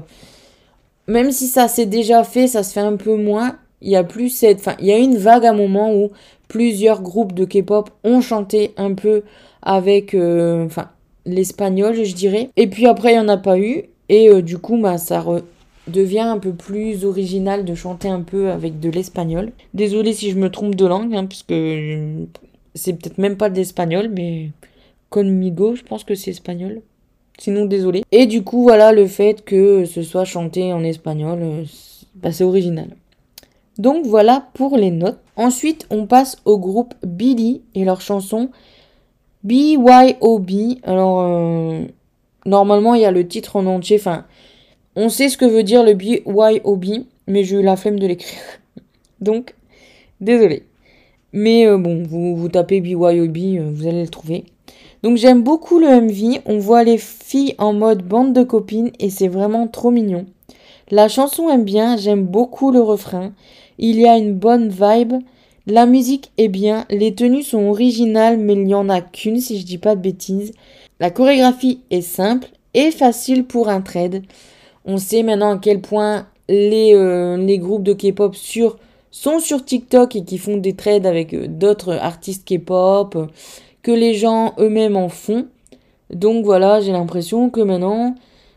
même 1.07 1.31
si 1.31 1.47
ça 1.47 1.69
s'est 1.69 1.87
déjà 1.87 2.25
fait, 2.25 2.49
ça 2.49 2.65
se 2.65 2.73
fait 2.73 2.81
un 2.81 2.97
peu 2.97 3.17
moins 3.17 3.57
il 3.83 3.91
y 3.91 3.97
a 3.97 4.05
plus 4.05 4.29
cette, 4.31 4.61
enfin, 4.61 4.77
il 4.81 4.87
y 4.87 4.93
a 4.93 4.99
une 4.99 5.17
vague 5.17 5.45
à 5.45 5.51
un 5.51 5.55
moment 5.55 5.95
où 5.95 6.11
plusieurs 6.49 7.03
groupes 7.03 7.35
de 7.35 7.45
K-pop 7.45 7.91
ont 8.05 8.21
chanté 8.21 8.73
un 8.77 8.95
peu 8.95 9.23
avec, 9.63 10.15
euh, 10.15 10.67
enfin, 10.67 10.91
l'espagnol, 11.27 11.95
je 12.05 12.15
dirais. 12.15 12.51
Et 12.57 12.67
puis 12.69 12.87
après, 12.87 13.13
il 13.13 13.15
n'y 13.15 13.21
en 13.21 13.29
a 13.29 13.37
pas 13.37 13.59
eu. 13.59 13.85
Et 14.09 14.29
euh, 14.29 14.43
du 14.43 14.59
coup, 14.59 14.79
bah, 14.79 14.99
ça 14.99 15.25
devient 15.89 16.21
un 16.21 16.39
peu 16.39 16.53
plus 16.53 17.05
original 17.05 17.65
de 17.65 17.75
chanter 17.75 18.09
un 18.09 18.21
peu 18.21 18.51
avec 18.51 18.81
de 18.81 18.91
l'espagnol. 18.91 19.53
Désolée 19.75 20.13
si 20.13 20.31
je 20.31 20.39
me 20.39 20.51
trompe 20.51 20.75
de 20.75 20.87
langue, 20.87 21.15
hein, 21.15 21.27
puisque 21.27 21.55
c'est 22.75 22.93
peut-être 22.95 23.19
même 23.19 23.37
pas 23.37 23.51
de 23.51 23.57
l'espagnol, 23.57 24.09
mais 24.09 24.51
conmigo, 25.11 25.75
je 25.75 25.83
pense 25.83 26.05
que 26.05 26.15
c'est 26.15 26.31
espagnol. 26.31 26.83
Sinon, 27.39 27.65
désolé. 27.65 28.03
Et 28.13 28.27
du 28.27 28.43
coup, 28.43 28.63
voilà, 28.63 28.93
le 28.93 29.07
fait 29.07 29.45
que 29.45 29.85
ce 29.85 30.03
soit 30.03 30.25
chanté 30.25 30.73
en 30.73 30.85
espagnol, 30.85 31.39
euh, 31.43 31.65
bah, 32.15 32.31
c'est 32.31 32.45
original. 32.45 32.89
Donc 33.79 34.07
voilà 34.07 34.49
pour 34.55 34.77
les 34.77 34.91
notes. 34.91 35.21
Ensuite, 35.37 35.87
on 35.91 36.07
passe 36.07 36.37
au 36.45 36.59
groupe 36.59 36.95
Billy 37.03 37.63
et 37.75 37.85
leur 37.85 38.01
chanson 38.01 38.51
BYOB. 39.45 40.51
Alors, 40.83 41.21
euh, 41.21 41.85
normalement, 42.47 42.95
il 42.95 43.03
y 43.03 43.07
a 43.07 43.11
le 43.11 43.27
titre 43.27 43.57
en 43.57 43.67
entier. 43.67 43.97
Enfin, 43.99 44.27
on 44.95 45.09
sait 45.09 45.29
ce 45.29 45.37
que 45.37 45.45
veut 45.45 45.63
dire 45.63 45.83
le 45.83 45.95
BYOB, 45.95 47.07
mais 47.27 47.45
j'ai 47.45 47.63
la 47.63 47.77
flemme 47.77 47.99
de 47.99 48.07
l'écrire. 48.07 48.41
Donc, 49.21 49.55
désolé. 50.21 50.65
Mais 51.33 51.67
euh, 51.67 51.79
bon, 51.79 52.03
vous, 52.03 52.37
vous 52.37 52.49
tapez 52.49 52.81
BYOB, 52.81 53.37
euh, 53.37 53.71
vous 53.73 53.87
allez 53.87 54.03
le 54.03 54.09
trouver. 54.09 54.45
Donc 55.03 55.17
j'aime 55.17 55.43
beaucoup 55.43 55.81
le 55.81 55.89
MV, 55.89 56.43
on 56.47 56.59
voit 56.59 56.85
les 56.85 56.99
filles 56.99 57.57
en 57.59 57.73
mode 57.73 58.05
bande 58.05 58.33
de 58.33 58.45
copines 58.45 58.93
et 59.01 59.11
c'est 59.11 59.27
vraiment 59.27 59.67
trop 59.67 59.91
mignon. 59.91 60.27
La 60.91 61.09
chanson 61.09 61.51
aime 61.51 61.65
bien, 61.65 61.97
j'aime 61.97 62.25
beaucoup 62.25 62.71
le 62.71 62.81
refrain. 62.81 63.33
Il 63.79 64.01
y 64.01 64.07
a 64.07 64.17
une 64.17 64.35
bonne 64.35 64.69
vibe. 64.69 65.15
La 65.67 65.87
musique 65.87 66.33
est 66.39 66.49
bien. 66.49 66.87
Les 66.91 67.15
tenues 67.15 67.43
sont 67.43 67.67
originales, 67.67 68.39
mais 68.39 68.55
il 68.55 68.65
n'y 68.65 68.75
en 68.75 68.89
a 68.89 69.01
qu'une 69.01 69.41
si 69.41 69.61
je 69.61 69.67
dis 69.67 69.79
pas 69.79 69.95
de 69.95 70.01
bêtises. 70.01 70.53
La 71.01 71.11
chorégraphie 71.11 71.81
est 71.91 72.01
simple 72.01 72.49
et 72.75 72.91
facile 72.91 73.45
pour 73.45 73.69
un 73.69 73.81
trade. 73.81 74.23
On 74.85 74.99
sait 74.99 75.23
maintenant 75.23 75.57
à 75.57 75.59
quel 75.59 75.81
point 75.81 76.27
les, 76.49 76.95
euh, 76.95 77.57
groupes 77.59 77.85
de 77.85 77.93
K-pop 77.93 78.35
sont 79.11 79.41
sur 79.41 79.65
TikTok 79.65 80.17
et 80.17 80.25
qui 80.25 80.39
font 80.39 80.57
des 80.57 80.75
trades 80.75 81.07
avec 81.07 81.35
euh, 81.35 81.47
d'autres 81.47 81.93
artistes 81.93 82.47
K-pop, 82.47 83.31
que 83.83 83.93
les 83.93 84.15
gens 84.15 84.55
eux-mêmes 84.59 84.97
en 84.97 85.09
font. 85.09 85.47
Donc 86.11 86.45
voilà, 86.45 86.81
j'ai 86.81 86.93
l'impression 86.93 87.51
que 87.51 87.61
maintenant, 87.61 88.15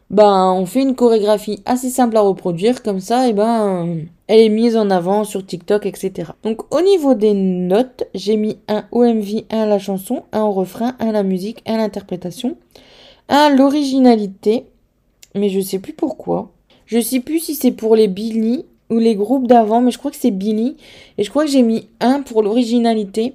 ben, 0.09 0.53
on 0.53 0.65
fait 0.65 0.81
une 0.81 0.95
chorégraphie 0.95 1.61
assez 1.65 1.89
simple 1.89 2.17
à 2.17 2.21
reproduire, 2.21 2.83
comme 2.83 2.99
ça, 2.99 3.27
et 3.27 3.33
ben, 3.33 4.05
elle 4.27 4.41
est 4.41 4.49
mise 4.49 4.75
en 4.75 4.89
avant 4.89 5.23
sur 5.23 5.45
TikTok, 5.45 5.85
etc. 5.85 6.31
Donc 6.43 6.73
au 6.73 6.81
niveau 6.81 7.13
des 7.13 7.33
notes, 7.33 8.05
j'ai 8.13 8.37
mis 8.37 8.57
un 8.67 8.85
OMV, 8.91 9.43
un 9.51 9.61
à 9.61 9.65
la 9.65 9.79
chanson, 9.79 10.23
un 10.31 10.41
au 10.41 10.51
refrain, 10.51 10.95
un 10.99 11.09
à 11.09 11.11
la 11.11 11.23
musique, 11.23 11.61
un 11.65 11.75
à 11.75 11.77
l'interprétation, 11.77 12.57
un 13.29 13.37
à 13.37 13.49
l'originalité, 13.49 14.65
mais 15.35 15.49
je 15.49 15.59
sais 15.59 15.79
plus 15.79 15.93
pourquoi. 15.93 16.51
Je 16.85 16.99
sais 16.99 17.19
plus 17.19 17.39
si 17.39 17.55
c'est 17.55 17.71
pour 17.71 17.95
les 17.95 18.07
Billy 18.07 18.65
ou 18.89 18.99
les 18.99 19.15
groupes 19.15 19.47
d'avant, 19.47 19.81
mais 19.81 19.91
je 19.91 19.97
crois 19.97 20.11
que 20.11 20.17
c'est 20.17 20.31
Billy. 20.31 20.77
Et 21.17 21.23
je 21.23 21.29
crois 21.29 21.45
que 21.45 21.51
j'ai 21.51 21.63
mis 21.63 21.87
un 21.99 22.21
pour 22.21 22.43
l'originalité. 22.43 23.33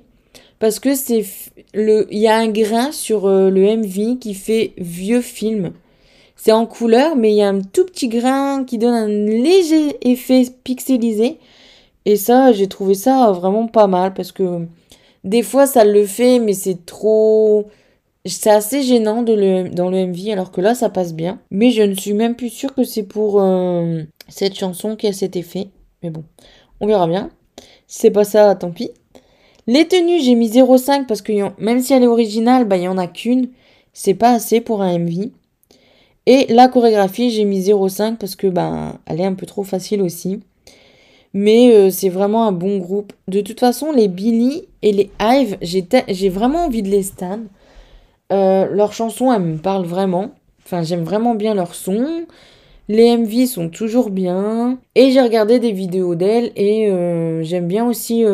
Parce 0.59 0.79
que 0.79 0.95
c'est 0.95 1.25
le, 1.73 2.07
il 2.11 2.19
y 2.19 2.29
a 2.29 2.37
un 2.37 2.49
grain 2.49 2.93
sur 2.93 3.27
euh, 3.27 3.51
le 3.51 3.77
MV 3.77 4.19
qui 4.19 4.35
fait 4.35 4.73
vieux 4.77 5.23
film. 5.23 5.73
C'est 6.43 6.53
en 6.53 6.65
couleur, 6.65 7.17
mais 7.17 7.33
il 7.33 7.37
y 7.37 7.43
a 7.43 7.51
un 7.51 7.61
tout 7.61 7.85
petit 7.85 8.09
grain 8.09 8.65
qui 8.65 8.79
donne 8.79 8.95
un 8.95 9.09
léger 9.09 9.99
effet 10.01 10.45
pixelisé. 10.65 11.39
Et 12.07 12.17
ça, 12.17 12.51
j'ai 12.53 12.67
trouvé 12.67 12.95
ça 12.95 13.31
vraiment 13.33 13.67
pas 13.67 13.87
mal 13.87 14.15
parce 14.15 14.33
que 14.33 14.67
des 15.23 15.43
fois 15.43 15.67
ça 15.67 15.85
le 15.85 16.07
fait, 16.07 16.39
mais 16.39 16.55
c'est 16.55 16.87
trop. 16.87 17.67
C'est 18.25 18.49
assez 18.49 18.83
gênant 18.83 19.23
dans 19.23 19.37
le 19.91 20.07
MV, 20.07 20.31
alors 20.33 20.51
que 20.51 20.63
là 20.63 20.75
ça 20.75 20.89
passe 20.89 21.13
bien. 21.13 21.41
Mais 21.51 21.73
je 21.73 21.83
ne 21.83 21.95
suis 21.95 22.15
même 22.15 22.37
plus 22.37 22.49
sûre 22.49 22.75
que 22.75 22.85
c'est 22.85 23.03
pour 23.03 23.43
euh, 23.43 24.03
cette 24.29 24.55
chanson 24.59 24.97
qui 24.97 25.09
a 25.09 25.13
cet 25.13 25.37
effet. 25.37 25.69
Mais 26.03 26.09
bon, 26.09 26.25
on 26.81 26.87
verra 26.87 27.07
bien. 27.07 27.29
C'est 27.87 28.11
pas 28.11 28.25
ça, 28.25 28.55
tant 28.55 28.71
pis. 28.71 28.93
Les 29.67 29.87
tenues, 29.87 30.23
j'ai 30.23 30.37
mis 30.37 30.49
0,5 30.49 31.05
parce 31.05 31.21
que 31.21 31.33
même 31.63 31.83
si 31.83 31.93
elle 31.93 32.05
est 32.05 32.07
originale, 32.07 32.65
bah, 32.65 32.79
il 32.79 32.81
n'y 32.81 32.89
en 32.89 32.97
a 32.97 33.09
qu'une. 33.09 33.51
C'est 33.93 34.15
pas 34.15 34.31
assez 34.31 34.63
pour 34.63 34.81
un 34.81 34.99
MV. 34.99 35.33
Et 36.33 36.47
la 36.49 36.69
chorégraphie, 36.69 37.31
j'ai 37.31 37.45
mis 37.45 37.61
0,5 37.61 38.17
parce 38.17 38.37
que 38.37 38.47
bah, 38.47 39.01
elle 39.07 39.21
est 39.21 39.25
un 39.25 39.35
peu 39.35 39.47
trop 39.47 39.65
facile 39.65 40.01
aussi. 40.01 40.39
Mais 41.35 41.75
euh, 41.75 41.91
c'est 41.91 42.09
vraiment 42.09 42.47
un 42.47 42.53
bon 42.53 42.79
groupe. 42.79 43.13
De 43.27 43.41
toute 43.41 43.59
façon, 43.59 43.91
les 43.91 44.07
Billy 44.07 44.69
et 44.83 44.93
les 44.93 45.11
Hive, 45.21 45.59
j'ai 45.61 46.29
vraiment 46.29 46.67
envie 46.67 46.85
de 46.85 46.89
les 46.89 47.03
stan. 47.03 47.41
Euh, 48.31 48.67
leurs 48.67 48.93
chansons, 48.93 49.33
elles 49.33 49.43
me 49.43 49.59
parlent 49.59 49.85
vraiment. 49.85 50.31
Enfin, 50.65 50.85
j'aime 50.85 51.03
vraiment 51.03 51.35
bien 51.35 51.53
leur 51.53 51.75
son. 51.75 52.27
Les 52.87 53.17
MV 53.17 53.47
sont 53.47 53.69
toujours 53.69 54.11
bien. 54.11 54.79
Et 54.95 55.11
j'ai 55.11 55.23
regardé 55.23 55.59
des 55.59 55.73
vidéos 55.73 56.15
d'elles 56.15 56.53
et 56.55 56.93
euh, 56.93 57.43
j'aime 57.43 57.67
bien 57.67 57.89
aussi 57.89 58.25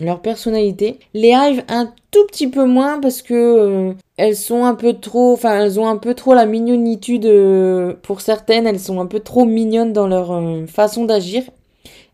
leur 0.00 0.20
personnalité. 0.20 0.98
Les 1.14 1.28
Hive 1.28 1.62
un 1.68 1.92
tout 2.10 2.26
petit 2.26 2.48
peu 2.48 2.64
moins 2.64 3.00
parce 3.00 3.22
que 3.22 3.34
euh, 3.34 3.92
elles 4.16 4.36
sont 4.36 4.64
un 4.64 4.74
peu 4.74 4.94
trop, 4.94 5.32
enfin 5.32 5.60
elles 5.60 5.78
ont 5.78 5.86
un 5.86 5.96
peu 5.96 6.14
trop 6.14 6.34
la 6.34 6.46
mignonitude 6.46 7.26
euh, 7.26 7.94
pour 8.02 8.20
certaines, 8.20 8.66
elles 8.66 8.80
sont 8.80 9.00
un 9.00 9.06
peu 9.06 9.20
trop 9.20 9.44
mignonnes 9.44 9.92
dans 9.92 10.08
leur 10.08 10.32
euh, 10.32 10.66
façon 10.66 11.04
d'agir. 11.04 11.42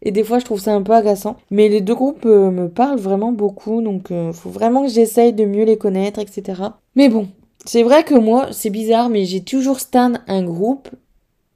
Et 0.02 0.11
des 0.11 0.23
fois 0.23 0.38
je 0.38 0.45
trouve 0.45 0.61
ça 0.61 0.75
un 0.75 0.83
peu 0.83 0.93
agaçant. 0.93 1.37
Mais 1.50 1.69
les 1.69 1.81
deux 1.81 1.95
groupes 1.95 2.26
me 2.26 2.69
parlent 2.69 2.99
vraiment 2.99 3.33
beaucoup, 3.33 3.81
donc 3.81 4.12
faut 4.33 4.50
vraiment 4.50 4.85
que 4.85 4.90
j'essaye 4.90 5.33
de 5.33 5.45
mieux 5.47 5.64
les 5.64 5.78
connaître, 5.78 6.21
etc. 6.21 6.62
Mais 6.95 7.09
bon, 7.09 7.28
c'est 7.64 7.83
vrai 7.83 8.05
que 8.05 8.14
moi, 8.14 8.49
c'est 8.52 8.71
bizarre, 8.71 9.09
mais 9.09 9.25
j'ai 9.25 9.43
toujours 9.43 9.81
stan 9.81 10.12
un 10.28 10.43
groupe 10.45 10.88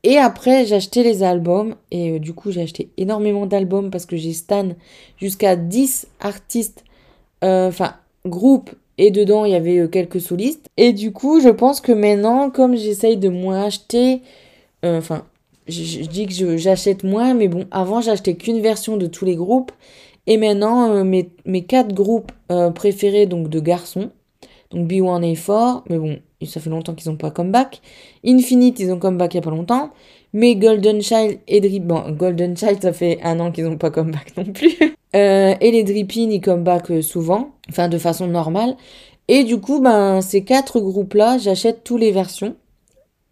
et 0.02 0.16
après, 0.16 0.64
j'ai 0.64 0.76
acheté 0.76 1.02
les 1.02 1.22
albums 1.22 1.76
et 1.90 2.12
euh, 2.12 2.18
du 2.18 2.32
coup, 2.32 2.50
j'ai 2.50 2.62
acheté 2.62 2.90
énormément 2.96 3.46
d'albums 3.46 3.90
parce 3.90 4.06
que 4.06 4.16
j'ai 4.16 4.32
stan 4.32 4.70
jusqu'à 5.18 5.56
10 5.56 6.08
artistes, 6.20 6.84
euh, 7.44 7.68
enfin, 7.68 7.94
groupes 8.24 8.70
et 8.96 9.10
dedans, 9.10 9.44
il 9.44 9.52
y 9.52 9.56
avait 9.56 9.78
euh, 9.78 9.88
quelques 9.88 10.20
solistes. 10.20 10.68
Et 10.78 10.92
du 10.92 11.12
coup, 11.12 11.40
je 11.40 11.50
pense 11.50 11.80
que 11.82 11.92
maintenant, 11.92 12.50
comme 12.50 12.76
j'essaye 12.76 13.18
de 13.18 13.28
moins 13.28 13.64
acheter, 13.64 14.22
enfin, 14.82 15.26
je, 15.68 16.06
dis 16.06 16.26
que 16.26 16.56
j'achète 16.56 17.04
moins, 17.04 17.34
mais 17.34 17.48
bon, 17.48 17.66
avant, 17.70 18.00
j'achetais 18.00 18.34
qu'une 18.34 18.60
version 18.60 18.96
de 18.96 19.06
tous 19.06 19.26
les 19.26 19.36
groupes. 19.36 19.72
Et 20.26 20.38
maintenant, 20.38 21.04
mes, 21.04 21.30
mes 21.44 21.64
quatre 21.64 21.94
groupes 21.94 22.32
préférés, 22.74 23.26
donc 23.26 23.48
de 23.48 23.60
garçons, 23.60 24.10
donc 24.70 24.88
B1A4, 24.88 25.82
mais 25.88 25.98
bon, 25.98 26.18
ça 26.46 26.60
fait 26.60 26.70
longtemps 26.70 26.94
qu'ils 26.94 27.10
n'ont 27.10 27.16
pas 27.16 27.30
comeback. 27.30 27.80
Infinite, 28.24 28.78
ils 28.80 28.92
ont 28.92 28.98
comeback 28.98 29.34
il 29.34 29.38
n'y 29.38 29.42
a 29.42 29.44
pas 29.44 29.56
longtemps. 29.56 29.90
Mais 30.32 30.54
Golden 30.54 31.02
Child 31.02 31.40
et 31.48 31.60
Drip... 31.60 31.84
Bon, 31.84 32.10
Golden 32.10 32.56
Child, 32.56 32.82
ça 32.82 32.92
fait 32.92 33.18
un 33.22 33.40
an 33.40 33.50
qu'ils 33.50 33.64
n'ont 33.64 33.76
pas 33.76 33.90
comeback 33.90 34.36
non 34.36 34.44
plus. 34.44 34.76
Euh, 35.16 35.56
et 35.60 35.72
les 35.72 35.82
Drippin, 35.82 36.30
ils 36.30 36.40
comeback 36.40 36.88
euh, 36.92 37.02
souvent. 37.02 37.50
Enfin, 37.68 37.88
de 37.88 37.98
façon 37.98 38.28
normale. 38.28 38.76
Et 39.26 39.42
du 39.42 39.60
coup, 39.60 39.80
ben, 39.80 40.20
ces 40.20 40.44
quatre 40.44 40.78
groupes-là, 40.78 41.36
j'achète 41.36 41.82
tous 41.82 41.96
les 41.96 42.12
versions. 42.12 42.54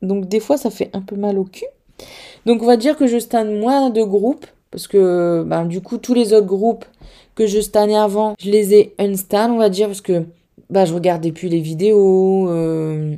Donc, 0.02 0.26
des 0.26 0.40
fois, 0.40 0.56
ça 0.56 0.70
fait 0.70 0.90
un 0.92 1.02
peu 1.02 1.14
mal 1.14 1.38
au 1.38 1.44
cul. 1.44 1.66
Donc, 2.46 2.62
on 2.62 2.66
va 2.66 2.76
dire 2.76 2.96
que 2.96 3.06
je 3.06 3.20
stan 3.20 3.44
moins 3.44 3.90
de 3.90 4.02
groupes. 4.02 4.46
Parce 4.72 4.88
que, 4.88 5.44
ben, 5.46 5.66
du 5.66 5.80
coup, 5.80 5.98
tous 5.98 6.14
les 6.14 6.32
autres 6.32 6.46
groupes 6.46 6.84
que 7.36 7.46
je 7.46 7.60
stannais 7.60 7.96
avant, 7.96 8.34
je 8.40 8.50
les 8.50 8.74
ai 8.74 8.94
unstan, 8.98 9.52
on 9.52 9.58
va 9.58 9.68
dire. 9.68 9.86
Parce 9.86 10.00
que 10.00 10.24
bah, 10.70 10.84
je 10.84 10.94
regardais 10.94 11.32
plus 11.32 11.48
les 11.48 11.60
vidéos. 11.60 12.48
Euh, 12.50 13.14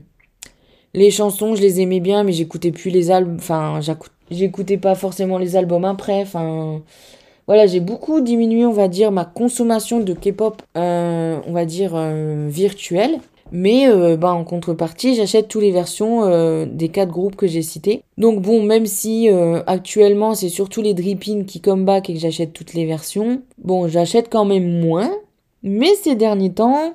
les 0.94 1.10
chansons, 1.10 1.54
je 1.54 1.62
les 1.62 1.80
aimais 1.80 2.00
bien, 2.00 2.24
mais 2.24 2.32
j'écoutais 2.32 2.70
plus 2.70 2.90
les 2.90 3.10
albums. 3.10 3.36
Enfin, 3.38 3.80
j'écoutais 4.30 4.76
pas 4.76 4.94
forcément 4.94 5.38
les 5.38 5.56
albums 5.56 5.84
après. 5.84 6.22
Enfin, 6.22 6.80
voilà, 7.46 7.66
j'ai 7.66 7.80
beaucoup 7.80 8.20
diminué, 8.20 8.64
on 8.66 8.72
va 8.72 8.88
dire, 8.88 9.10
ma 9.10 9.24
consommation 9.24 10.00
de 10.00 10.14
K-pop, 10.14 10.62
euh, 10.76 11.38
on 11.46 11.52
va 11.52 11.64
dire, 11.64 11.92
euh, 11.94 12.48
virtuelle. 12.48 13.18
Mais 13.52 13.88
bah, 14.16 14.32
en 14.32 14.44
contrepartie, 14.44 15.16
j'achète 15.16 15.48
toutes 15.48 15.62
les 15.62 15.72
versions 15.72 16.66
des 16.66 16.88
quatre 16.88 17.10
groupes 17.10 17.34
que 17.34 17.48
j'ai 17.48 17.62
cités. 17.62 18.04
Donc 18.16 18.40
bon, 18.40 18.62
même 18.62 18.86
si 18.86 19.28
actuellement 19.66 20.36
c'est 20.36 20.48
surtout 20.48 20.82
les 20.82 20.94
Drippin 20.94 21.42
qui 21.42 21.60
come 21.60 21.84
back 21.84 22.08
et 22.08 22.14
que 22.14 22.20
j'achète 22.20 22.52
toutes 22.52 22.74
les 22.74 22.86
versions, 22.86 23.42
bon, 23.58 23.88
j'achète 23.88 24.28
quand 24.30 24.44
même 24.44 24.78
moins. 24.78 25.10
Mais 25.64 25.92
ces 25.96 26.14
derniers 26.14 26.52
temps, 26.52 26.94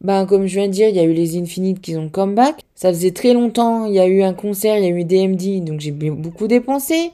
ben, 0.00 0.26
comme 0.26 0.46
je 0.46 0.54
viens 0.58 0.68
de 0.68 0.72
dire, 0.72 0.88
il 0.88 0.96
y 0.96 1.00
a 1.00 1.04
eu 1.04 1.12
les 1.12 1.38
Infinites 1.38 1.80
qui 1.80 1.96
ont 1.96 2.08
comeback. 2.08 2.60
Ça 2.74 2.90
faisait 2.90 3.12
très 3.12 3.32
longtemps, 3.32 3.86
il 3.86 3.94
y 3.94 4.00
a 4.00 4.06
eu 4.06 4.22
un 4.22 4.34
concert, 4.34 4.76
il 4.76 4.84
y 4.84 4.86
a 4.86 4.90
eu 4.90 5.04
DMD, 5.04 5.64
donc 5.64 5.80
j'ai 5.80 5.92
beaucoup 5.92 6.46
dépensé. 6.46 7.10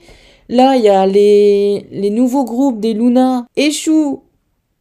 Là, 0.49 0.77
il 0.77 0.83
y 0.83 0.89
a 0.89 1.07
les, 1.07 1.87
les 1.91 2.11
nouveaux 2.11 2.45
groupes 2.45 2.81
des 2.81 2.95
Luna 2.95 3.47
échouent 3.57 4.23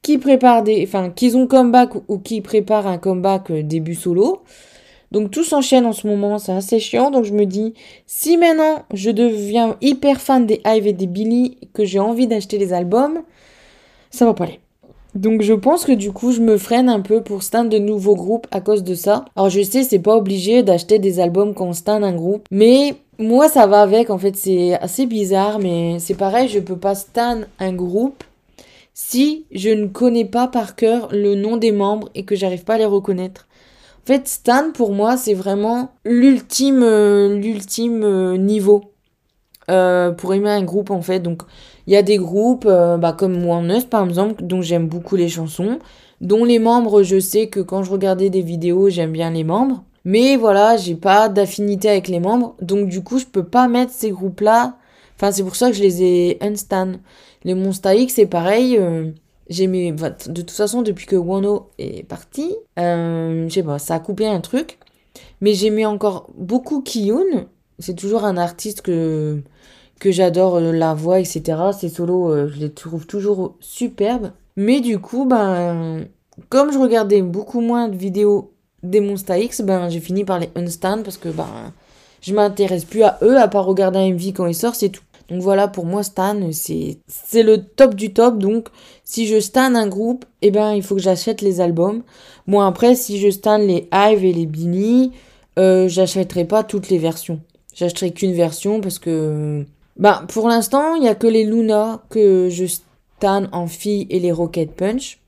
qui 0.01 0.17
préparent 0.17 0.63
des. 0.63 0.83
Enfin, 0.83 1.11
qui 1.11 1.33
ont 1.35 1.47
comeback 1.47 1.91
ou 2.07 2.17
qui 2.17 2.41
préparent 2.41 2.87
un 2.87 2.97
comeback 2.97 3.51
euh, 3.51 3.63
début 3.63 3.95
solo. 3.95 4.41
Donc 5.11 5.29
tout 5.29 5.43
s'enchaîne 5.43 5.85
en 5.85 5.91
ce 5.91 6.07
moment, 6.07 6.39
c'est 6.39 6.53
assez 6.53 6.79
chiant. 6.79 7.11
Donc 7.11 7.25
je 7.25 7.33
me 7.33 7.45
dis, 7.45 7.73
si 8.07 8.37
maintenant 8.37 8.83
je 8.93 9.11
deviens 9.11 9.75
hyper 9.81 10.21
fan 10.21 10.45
des 10.45 10.61
Hive 10.65 10.87
et 10.87 10.93
des 10.93 11.07
Billy, 11.07 11.57
que 11.73 11.83
j'ai 11.83 11.99
envie 11.99 12.27
d'acheter 12.27 12.57
les 12.57 12.71
albums, 12.71 13.21
ça 14.09 14.25
va 14.25 14.33
pas 14.33 14.45
aller. 14.45 14.59
Donc 15.15 15.41
je 15.41 15.53
pense 15.53 15.83
que 15.83 15.91
du 15.91 16.11
coup 16.11 16.31
je 16.31 16.39
me 16.39 16.57
freine 16.57 16.87
un 16.87 17.01
peu 17.01 17.21
pour 17.21 17.43
stan 17.43 17.65
de 17.65 17.77
nouveaux 17.77 18.15
groupes 18.15 18.47
à 18.51 18.61
cause 18.61 18.83
de 18.83 18.95
ça. 18.95 19.25
Alors 19.35 19.49
je 19.49 19.61
sais 19.61 19.83
c'est 19.83 19.99
pas 19.99 20.15
obligé 20.15 20.63
d'acheter 20.63 20.99
des 20.99 21.19
albums 21.19 21.53
quand 21.53 21.67
on 21.67 21.73
stan 21.73 22.01
un 22.01 22.13
groupe, 22.13 22.47
mais 22.49 22.95
moi 23.19 23.49
ça 23.49 23.67
va 23.67 23.81
avec 23.81 24.09
en 24.09 24.17
fait 24.17 24.35
c'est 24.37 24.73
assez 24.75 25.05
bizarre 25.05 25.59
mais 25.59 25.99
c'est 25.99 26.15
pareil 26.15 26.47
je 26.47 26.59
peux 26.59 26.77
pas 26.77 26.95
stan 26.95 27.41
un 27.59 27.73
groupe 27.73 28.23
si 28.93 29.45
je 29.51 29.69
ne 29.69 29.87
connais 29.87 30.25
pas 30.25 30.47
par 30.47 30.75
cœur 30.75 31.09
le 31.11 31.35
nom 31.35 31.57
des 31.57 31.71
membres 31.71 32.09
et 32.15 32.23
que 32.23 32.35
j'arrive 32.35 32.63
pas 32.63 32.75
à 32.75 32.77
les 32.77 32.85
reconnaître. 32.85 33.47
En 34.03 34.07
fait 34.07 34.27
stan 34.29 34.71
pour 34.73 34.93
moi 34.93 35.17
c'est 35.17 35.33
vraiment 35.33 35.91
l'ultime 36.05 36.83
euh, 36.83 37.37
l'ultime 37.37 38.03
euh, 38.03 38.37
niveau 38.37 38.93
euh, 39.69 40.11
pour 40.11 40.33
aimer 40.33 40.49
un 40.49 40.63
groupe 40.63 40.89
en 40.89 41.01
fait 41.01 41.19
donc 41.19 41.41
il 41.87 41.93
y 41.93 41.95
a 41.95 42.03
des 42.03 42.17
groupes 42.17 42.65
euh, 42.67 42.97
bah, 42.97 43.13
comme 43.13 43.45
par 43.89 44.07
exemple, 44.07 44.43
dont 44.43 44.61
j'aime 44.61 44.87
beaucoup 44.87 45.15
les 45.15 45.29
chansons, 45.29 45.79
dont 46.21 46.45
les 46.45 46.59
membres, 46.59 47.03
je 47.03 47.19
sais 47.19 47.47
que 47.47 47.59
quand 47.59 47.83
je 47.83 47.91
regardais 47.91 48.29
des 48.29 48.41
vidéos, 48.41 48.89
j'aime 48.89 49.11
bien 49.11 49.31
les 49.31 49.43
membres. 49.43 49.83
Mais 50.05 50.35
voilà, 50.35 50.77
j'ai 50.77 50.95
pas 50.95 51.29
d'affinité 51.29 51.89
avec 51.89 52.07
les 52.07 52.19
membres, 52.19 52.55
donc 52.61 52.87
du 52.87 53.03
coup, 53.03 53.19
je 53.19 53.25
peux 53.25 53.43
pas 53.43 53.67
mettre 53.67 53.91
ces 53.91 54.11
groupes-là. 54.11 54.77
Enfin, 55.15 55.31
c'est 55.31 55.43
pour 55.43 55.55
ça 55.55 55.69
que 55.69 55.77
je 55.77 55.83
les 55.83 56.03
ai 56.03 56.37
unstan. 56.41 56.93
Les 57.43 57.53
Monsta 57.53 57.95
X, 57.95 58.15
c'est 58.15 58.25
pareil. 58.25 58.77
Euh, 58.77 59.11
j'ai 59.49 59.67
mis, 59.67 59.91
de 59.91 60.41
toute 60.41 60.51
façon, 60.51 60.81
depuis 60.81 61.05
que 61.05 61.15
Wano 61.15 61.69
est 61.77 62.07
parti, 62.07 62.55
euh, 62.79 63.47
je 63.47 63.53
sais 63.53 63.63
pas, 63.63 63.77
ça 63.79 63.95
a 63.95 63.99
coupé 63.99 64.25
un 64.25 64.39
truc. 64.39 64.79
Mais 65.41 65.53
j'ai 65.53 65.69
mis 65.69 65.85
encore 65.85 66.29
beaucoup 66.35 66.81
Kiyun. 66.81 67.47
C'est 67.79 67.95
toujours 67.95 68.23
un 68.23 68.37
artiste 68.37 68.81
que 68.81 69.41
que 70.01 70.11
j'adore 70.11 70.55
euh, 70.55 70.71
la 70.71 70.95
voix, 70.95 71.19
etc. 71.19 71.57
Ces 71.79 71.87
solos, 71.87 72.31
euh, 72.31 72.51
je 72.53 72.59
les 72.59 72.71
trouve 72.71 73.05
toujours 73.05 73.55
superbes. 73.61 74.31
Mais 74.57 74.81
du 74.81 74.99
coup, 74.99 75.25
ben, 75.25 76.07
comme 76.49 76.73
je 76.73 76.79
regardais 76.79 77.21
beaucoup 77.21 77.61
moins 77.61 77.87
de 77.87 77.95
vidéos 77.95 78.51
des 78.81 78.99
Monsta 78.99 79.37
X, 79.37 79.61
ben, 79.61 79.89
j'ai 79.89 79.99
fini 79.99 80.25
par 80.25 80.39
les 80.39 80.49
unstand 80.55 81.03
parce 81.03 81.17
que 81.17 81.29
ben, 81.29 81.71
je 82.19 82.33
m'intéresse 82.33 82.83
plus 82.83 83.03
à 83.03 83.19
eux 83.21 83.37
à 83.37 83.47
part 83.47 83.65
regarder 83.65 83.99
un 83.99 84.11
MV 84.13 84.33
quand 84.33 84.47
il 84.47 84.55
sort, 84.55 84.75
c'est 84.75 84.89
tout. 84.89 85.03
Donc 85.29 85.41
voilà, 85.41 85.67
pour 85.67 85.85
moi, 85.85 86.01
Stan, 86.01 86.35
c'est 86.51 86.97
c'est 87.07 87.43
le 87.43 87.63
top 87.63 87.93
du 87.93 88.11
top. 88.11 88.39
Donc, 88.39 88.69
si 89.05 89.27
je 89.27 89.39
stan 89.39 89.75
un 89.75 89.87
groupe, 89.87 90.25
eh 90.41 90.49
ben, 90.49 90.73
il 90.73 90.81
faut 90.81 90.95
que 90.95 91.01
j'achète 91.01 91.41
les 91.41 91.61
albums. 91.61 92.01
Bon, 92.47 92.59
après, 92.61 92.95
si 92.95 93.19
je 93.19 93.29
stan 93.29 93.59
les 93.59 93.87
Hive 93.93 94.25
et 94.25 94.33
les 94.33 94.47
Beanie, 94.47 95.11
euh, 95.59 95.87
j'achèterai 95.87 96.45
pas 96.45 96.63
toutes 96.63 96.89
les 96.89 96.97
versions. 96.97 97.39
J'achèterai 97.75 98.11
qu'une 98.11 98.33
version 98.33 98.81
parce 98.81 98.97
que... 98.97 99.63
Bah, 99.97 100.23
pour 100.27 100.47
l'instant, 100.47 100.95
il 100.95 101.03
y 101.03 101.07
a 101.07 101.15
que 101.15 101.27
les 101.27 101.43
Luna 101.43 102.01
que 102.09 102.49
je 102.49 102.65
stan 102.65 103.43
en 103.51 103.67
fille 103.67 104.07
et 104.09 104.19
les 104.19 104.31
Rocket 104.31 104.71
Punch. 104.71 105.19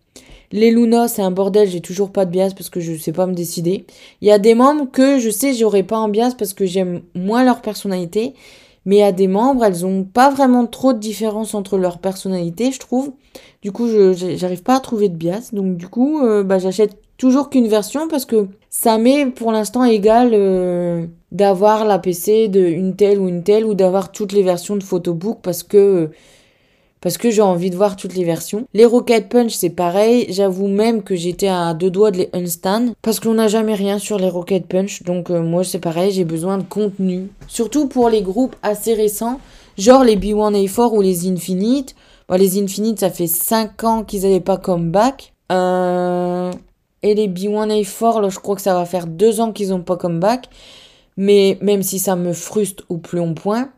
Les 0.51 0.72
Luna, 0.72 1.08
c'est 1.08 1.24
un 1.24 1.32
bordel, 1.32 1.67
j'ai 1.67 1.82
toujours 1.82 2.12
pas 2.12 2.25
de 2.25 2.32
bias 2.32 2.53
parce 2.55 2.70
que 2.70 2.79
je 2.79 2.96
sais 2.96 3.12
pas 3.12 3.25
me 3.25 3.34
décider. 3.34 3.86
Il 4.22 4.27
y 4.27 4.32
a 4.32 4.38
des 4.38 4.53
membres 4.53 4.89
que 4.91 5.17
je 5.17 5.29
sais 5.32 5.53
j'aurais 5.53 5.82
pas 5.82 5.98
en 5.98 6.10
bias 6.10 6.36
parce 6.38 6.53
que 6.53 6.65
j'aime 6.65 7.01
moins 7.15 7.43
leur 7.43 7.62
personnalité. 7.62 8.36
Mais 8.86 8.98
il 8.98 9.00
y 9.00 9.03
a 9.03 9.12
des 9.12 9.27
membres, 9.27 9.63
elles 9.63 9.86
ont 9.86 10.03
pas 10.03 10.29
vraiment 10.29 10.65
trop 10.65 10.93
de 10.93 11.00
différence 11.00 11.53
entre 11.53 11.77
leur 11.77 12.00
personnalité, 12.00 12.72
je 12.72 12.79
trouve. 12.79 13.13
Du 13.62 13.72
coup, 13.72 13.88
je 13.88 14.36
j'arrive 14.36 14.62
pas 14.62 14.75
à 14.75 14.79
trouver 14.79 15.10
de 15.10 15.15
bias. 15.15 15.50
Donc 15.53 15.77
du 15.77 15.88
coup, 15.88 16.22
euh, 16.22 16.43
bah, 16.43 16.60
j'achète 16.60 16.98
toujours 17.17 17.50
qu'une 17.50 17.67
version 17.67 18.08
parce 18.08 18.25
que 18.25 18.48
ça 18.70 18.98
m'est 18.98 19.27
pour 19.27 19.51
l'instant 19.51 19.84
égal 19.84 20.32
euh, 20.34 21.05
d'avoir 21.32 21.86
la 21.86 22.00
PC 22.00 22.48
de 22.48 22.60
une 22.60 22.96
telle 22.96 23.20
ou 23.20 23.27
une 23.27 23.43
telle 23.43 23.65
ou 23.65 23.74
d'avoir 23.74 24.12
toutes 24.12 24.34
les 24.34 24.43
versions 24.43 24.75
de 24.75 24.84
photobook 24.84 25.39
parce 25.41 25.63
que 25.63 26.10
parce 27.03 27.17
que 27.17 27.29
j'ai 27.29 27.41
envie 27.41 27.70
de 27.70 27.75
voir 27.75 27.98
toutes 27.98 28.15
les 28.15 28.24
versions. 28.24 28.65
Les 28.74 28.86
Rocket 28.86 29.27
Punch, 29.27 29.51
c'est 29.51 29.70
pareil. 29.70 30.25
J'avoue 30.29 30.70
même 30.70 31.03
que 31.03 31.15
j'étais 31.15 31.50
à 31.50 31.74
deux 31.74 31.89
doigts 31.89 32.12
de 32.12 32.17
les 32.20 32.29
unstand 32.32 32.93
parce 33.01 33.20
qu'on 33.20 33.34
n'a 33.34 33.50
jamais 33.50 33.74
rien 33.74 34.00
sur 34.00 34.17
les 34.17 34.29
Rocket 34.29 34.67
Punch. 34.67 35.03
Donc 35.03 35.29
euh, 35.29 35.41
moi, 35.41 35.65
c'est 35.65 35.79
pareil, 35.79 36.12
j'ai 36.12 36.24
besoin 36.24 36.58
de 36.58 36.63
contenu. 36.63 37.27
Surtout 37.50 37.89
pour 37.89 38.08
les 38.10 38.22
groupes 38.22 38.55
assez 38.63 38.93
récents, 38.93 39.41
genre 39.77 40.05
les 40.05 40.15
B1A4 40.15 40.96
ou 40.96 41.01
les 41.01 41.27
Infinite. 41.27 41.93
Les 42.29 42.58
Infinite, 42.58 43.01
ça 43.01 43.10
fait 43.10 43.27
5 43.27 43.84
ans 43.84 44.03
qu'ils 44.03 44.22
n'avaient 44.22 44.39
pas 44.39 44.58
comeback. 44.58 45.34
Euh... 45.51 46.51
Et 47.03 47.13
les 47.15 47.27
B1A4, 47.27 48.22
là, 48.22 48.29
je 48.29 48.39
crois 48.39 48.55
que 48.55 48.62
ça 48.62 48.74
va 48.74 48.86
faire 48.86 49.07
2 49.07 49.41
ans 49.41 49.51
qu'ils 49.51 49.69
n'ont 49.69 49.81
pas 49.81 49.98
comeback. 49.98 50.50
Mais 51.17 51.57
même 51.62 51.83
si 51.83 52.00
ça 52.00 52.15
me 52.15 52.33
frustre 52.33 52.83
au 52.89 52.98
plus 52.98 53.19
long 53.19 53.33
point, 53.33 53.69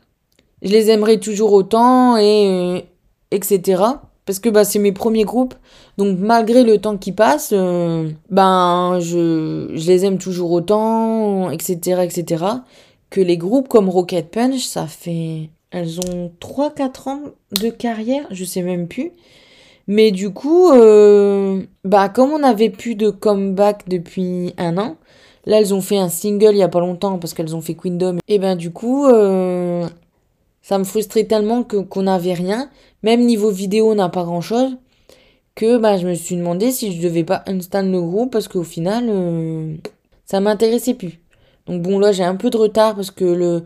je 0.62 0.70
les 0.70 0.89
aimerais 0.89 1.20
toujours 1.20 1.51
autant 1.53 2.17
et 2.17 2.86
etc. 3.32 3.84
Parce 4.25 4.39
que 4.39 4.50
bah, 4.50 4.63
c'est 4.63 4.79
mes 4.79 4.91
premiers 4.91 5.25
groupes. 5.25 5.53
Donc 5.98 6.17
malgré 6.20 6.63
le 6.63 6.77
temps 6.79 6.98
qui 6.98 7.12
passe, 7.12 7.51
euh, 7.53 8.10
ben 8.29 9.00
je, 9.00 9.72
je, 9.74 9.88
les 9.88 10.05
aime 10.05 10.17
toujours 10.17 10.51
autant, 10.51 11.51
etc. 11.51 12.01
etc. 12.03 12.46
Que 13.10 13.22
les 13.22 13.38
groupes 13.38 13.67
comme 13.67 13.89
Rocket 13.89 14.29
Punch, 14.32 14.63
ça 14.63 14.88
fait... 14.88 15.50
Elles 15.72 16.00
ont 16.00 16.32
3-4 16.39 17.10
ans 17.10 17.22
de 17.51 17.70
carrière, 17.70 18.25
je 18.32 18.46
sais 18.46 18.62
même 18.62 18.88
plus. 18.88 19.12
Mais 19.88 20.12
du 20.12 20.32
coup, 20.32 20.72
euh, 20.72 21.62
bah 21.84 22.10
comme 22.10 22.32
on 22.32 22.39
n'avait 22.39 22.70
plus 22.70 22.96
de 22.96 23.10
comeback 23.10 23.88
depuis 23.88 24.54
un 24.58 24.77
an, 24.77 24.98
là 25.46 25.60
elles 25.60 25.74
ont 25.74 25.82
fait 25.82 25.98
un 25.98 26.10
single 26.10 26.54
il 26.54 26.58
y 26.58 26.63
a 26.63 26.68
pas 26.70 26.80
longtemps 26.80 27.20
parce 27.20 27.34
qu'elles 27.34 27.56
ont 27.56 27.62
fait 27.62 27.75
Queendom. 27.75 28.18
Et 28.27 28.39
ben 28.39 28.56
du 28.56 28.72
coup, 28.72 29.06
euh, 29.06 29.88
ça 30.62 30.80
me 30.80 30.84
frustrait 30.84 31.25
tellement 31.25 31.63
que 31.63 31.77
qu'on 31.77 32.04
n'avait 32.04 32.34
rien. 32.34 32.70
Même 33.04 33.25
niveau 33.25 33.51
vidéo, 33.51 33.92
on 33.92 33.96
n'a 33.96 34.10
pas 34.10 34.24
grand 34.24 34.42
chose. 34.42 34.77
Que 35.54 35.77
bah, 35.77 35.98
je 35.98 36.08
me 36.08 36.15
suis 36.15 36.36
demandé 36.36 36.72
si 36.72 36.92
je 36.92 37.01
devais 37.01 37.24
pas 37.24 37.44
installer 37.48 37.92
le 37.92 38.01
groupe 38.01 38.32
parce 38.32 38.48
qu'au 38.48 38.63
final, 38.63 39.06
euh, 39.08 39.75
ça 40.25 40.39
m'intéressait 40.42 40.96
plus. 40.96 41.22
Donc 41.68 41.82
bon, 41.82 42.00
là, 42.00 42.12
j'ai 42.12 42.24
un 42.24 42.36
peu 42.36 42.50
de 42.50 42.58
retard 42.58 42.96
parce 42.96 43.12
que 43.12 43.25
le, 43.25 43.63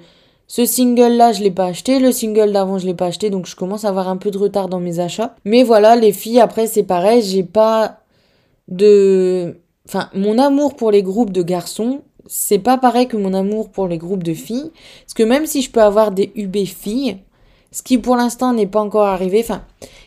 ce 0.50 0.65
single-là, 0.65 1.32
je 1.32 1.44
l'ai 1.44 1.51
pas 1.51 1.68
acheté. 1.68 2.00
Le 2.00 2.12
single 2.12 2.51
d'avant, 2.51 2.79
je 2.79 2.88
l'ai 2.88 2.96
pas 2.96 3.06
acheté. 3.06 3.29
Donc 3.29 3.46
je 3.46 3.56
commence 3.56 3.86
à 3.86 3.89
avoir 3.89 4.10
un 4.10 4.18
peu 4.18 4.32
de 4.32 4.38
retard 4.38 4.68
dans 4.68 4.79
mes 4.79 5.00
achats. 5.00 5.36
Mais 5.46 5.62
voilà, 5.62 5.96
les 5.96 6.12
filles, 6.12 6.39
après, 6.39 6.65
c'est 6.65 6.84
pareil. 6.84 7.22
J'ai 7.22 7.44
pas 7.44 8.00
de. 8.68 9.60
Enfin, 9.88 10.10
mon 10.15 10.39
amour 10.39 10.75
pour 10.75 10.89
les 10.89 11.03
groupes 11.03 11.32
de 11.32 11.44
garçons, 11.44 12.01
c'est 12.25 12.57
pas 12.57 12.79
pareil 12.79 13.07
que 13.07 13.16
mon 13.16 13.35
amour 13.35 13.70
pour 13.70 13.88
les 13.88 14.00
groupes 14.00 14.24
de 14.24 14.33
filles. 14.33 14.72
Parce 15.01 15.14
que 15.14 15.24
même 15.24 15.46
si 15.46 15.62
je 15.62 15.70
peux 15.70 15.83
avoir 15.83 16.12
des 16.12 16.31
UB 16.35 16.66
filles, 16.66 17.18
ce 17.72 17.83
qui 17.83 18.00
pour 18.00 18.16
l'instant 18.16 18.51
n'est 18.51 18.68
pas 18.68 18.81
encore 18.81 19.05
arrivé, 19.05 19.42
enfin, 19.44 19.62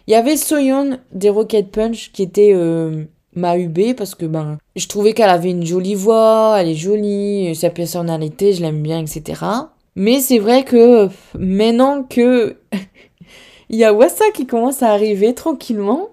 il 0.09 0.11
y 0.11 0.17
avait 0.17 0.37
Soyeon 0.37 0.99
des 1.13 1.31
Rocket 1.31 1.71
Punch 1.71 2.11
qui 2.11 2.23
était 2.23 2.53
euh, 2.53 3.05
ma 3.37 3.57
UB 3.57 3.95
parce 3.97 4.17
que 4.17 4.27
ben, 4.27 4.59
je 4.75 4.89
trouvais 4.89 5.13
qu'elle 5.15 5.31
avait 5.31 5.51
une 5.51 5.65
jolie 5.65 5.95
voix, 5.95 6.57
elle 6.59 6.69
est 6.69 6.75
jolie, 6.75 7.55
sa 7.55 7.71
personnalité, 7.71 8.53
je 8.55 8.63
l'aime 8.63 8.83
bien, 8.83 9.01
etc. 9.01 9.41
Mais 9.97 10.21
c'est 10.21 10.39
vrai 10.39 10.65
que 10.65 11.09
maintenant 11.39 12.03
que 12.03 12.57
il 13.71 13.79
y 13.79 13.85
a 13.85 13.93
Wassa 13.93 14.25
qui 14.35 14.47
commence 14.47 14.83
à 14.83 14.91
arriver 14.91 15.35
tranquillement, 15.35 16.11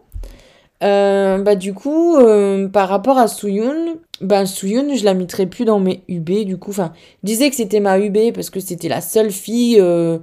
euh, 0.81 1.39
bah 1.39 1.55
du 1.55 1.73
coup, 1.73 2.15
euh, 2.15 2.67
par 2.69 2.89
rapport 2.89 3.17
à 3.17 3.27
Soyeon, 3.27 3.97
ben 4.21 4.45
Souyun, 4.45 4.95
je 4.95 5.03
la 5.03 5.13
mettrais 5.13 5.45
plus 5.45 5.65
dans 5.65 5.79
mes 5.79 6.03
UB 6.07 6.45
du 6.45 6.57
coup. 6.57 6.71
Enfin, 6.71 6.93
je 7.23 7.27
disais 7.27 7.49
que 7.49 7.55
c'était 7.55 7.79
ma 7.79 7.99
UB 7.99 8.33
parce 8.33 8.49
que 8.49 8.59
c'était 8.59 8.89
la 8.89 9.01
seule 9.01 9.31
fille 9.31 9.77
euh, 9.79 10.19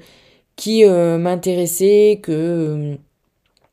qui 0.57 0.85
m'intéressait, 0.85 2.21
que 2.23 2.97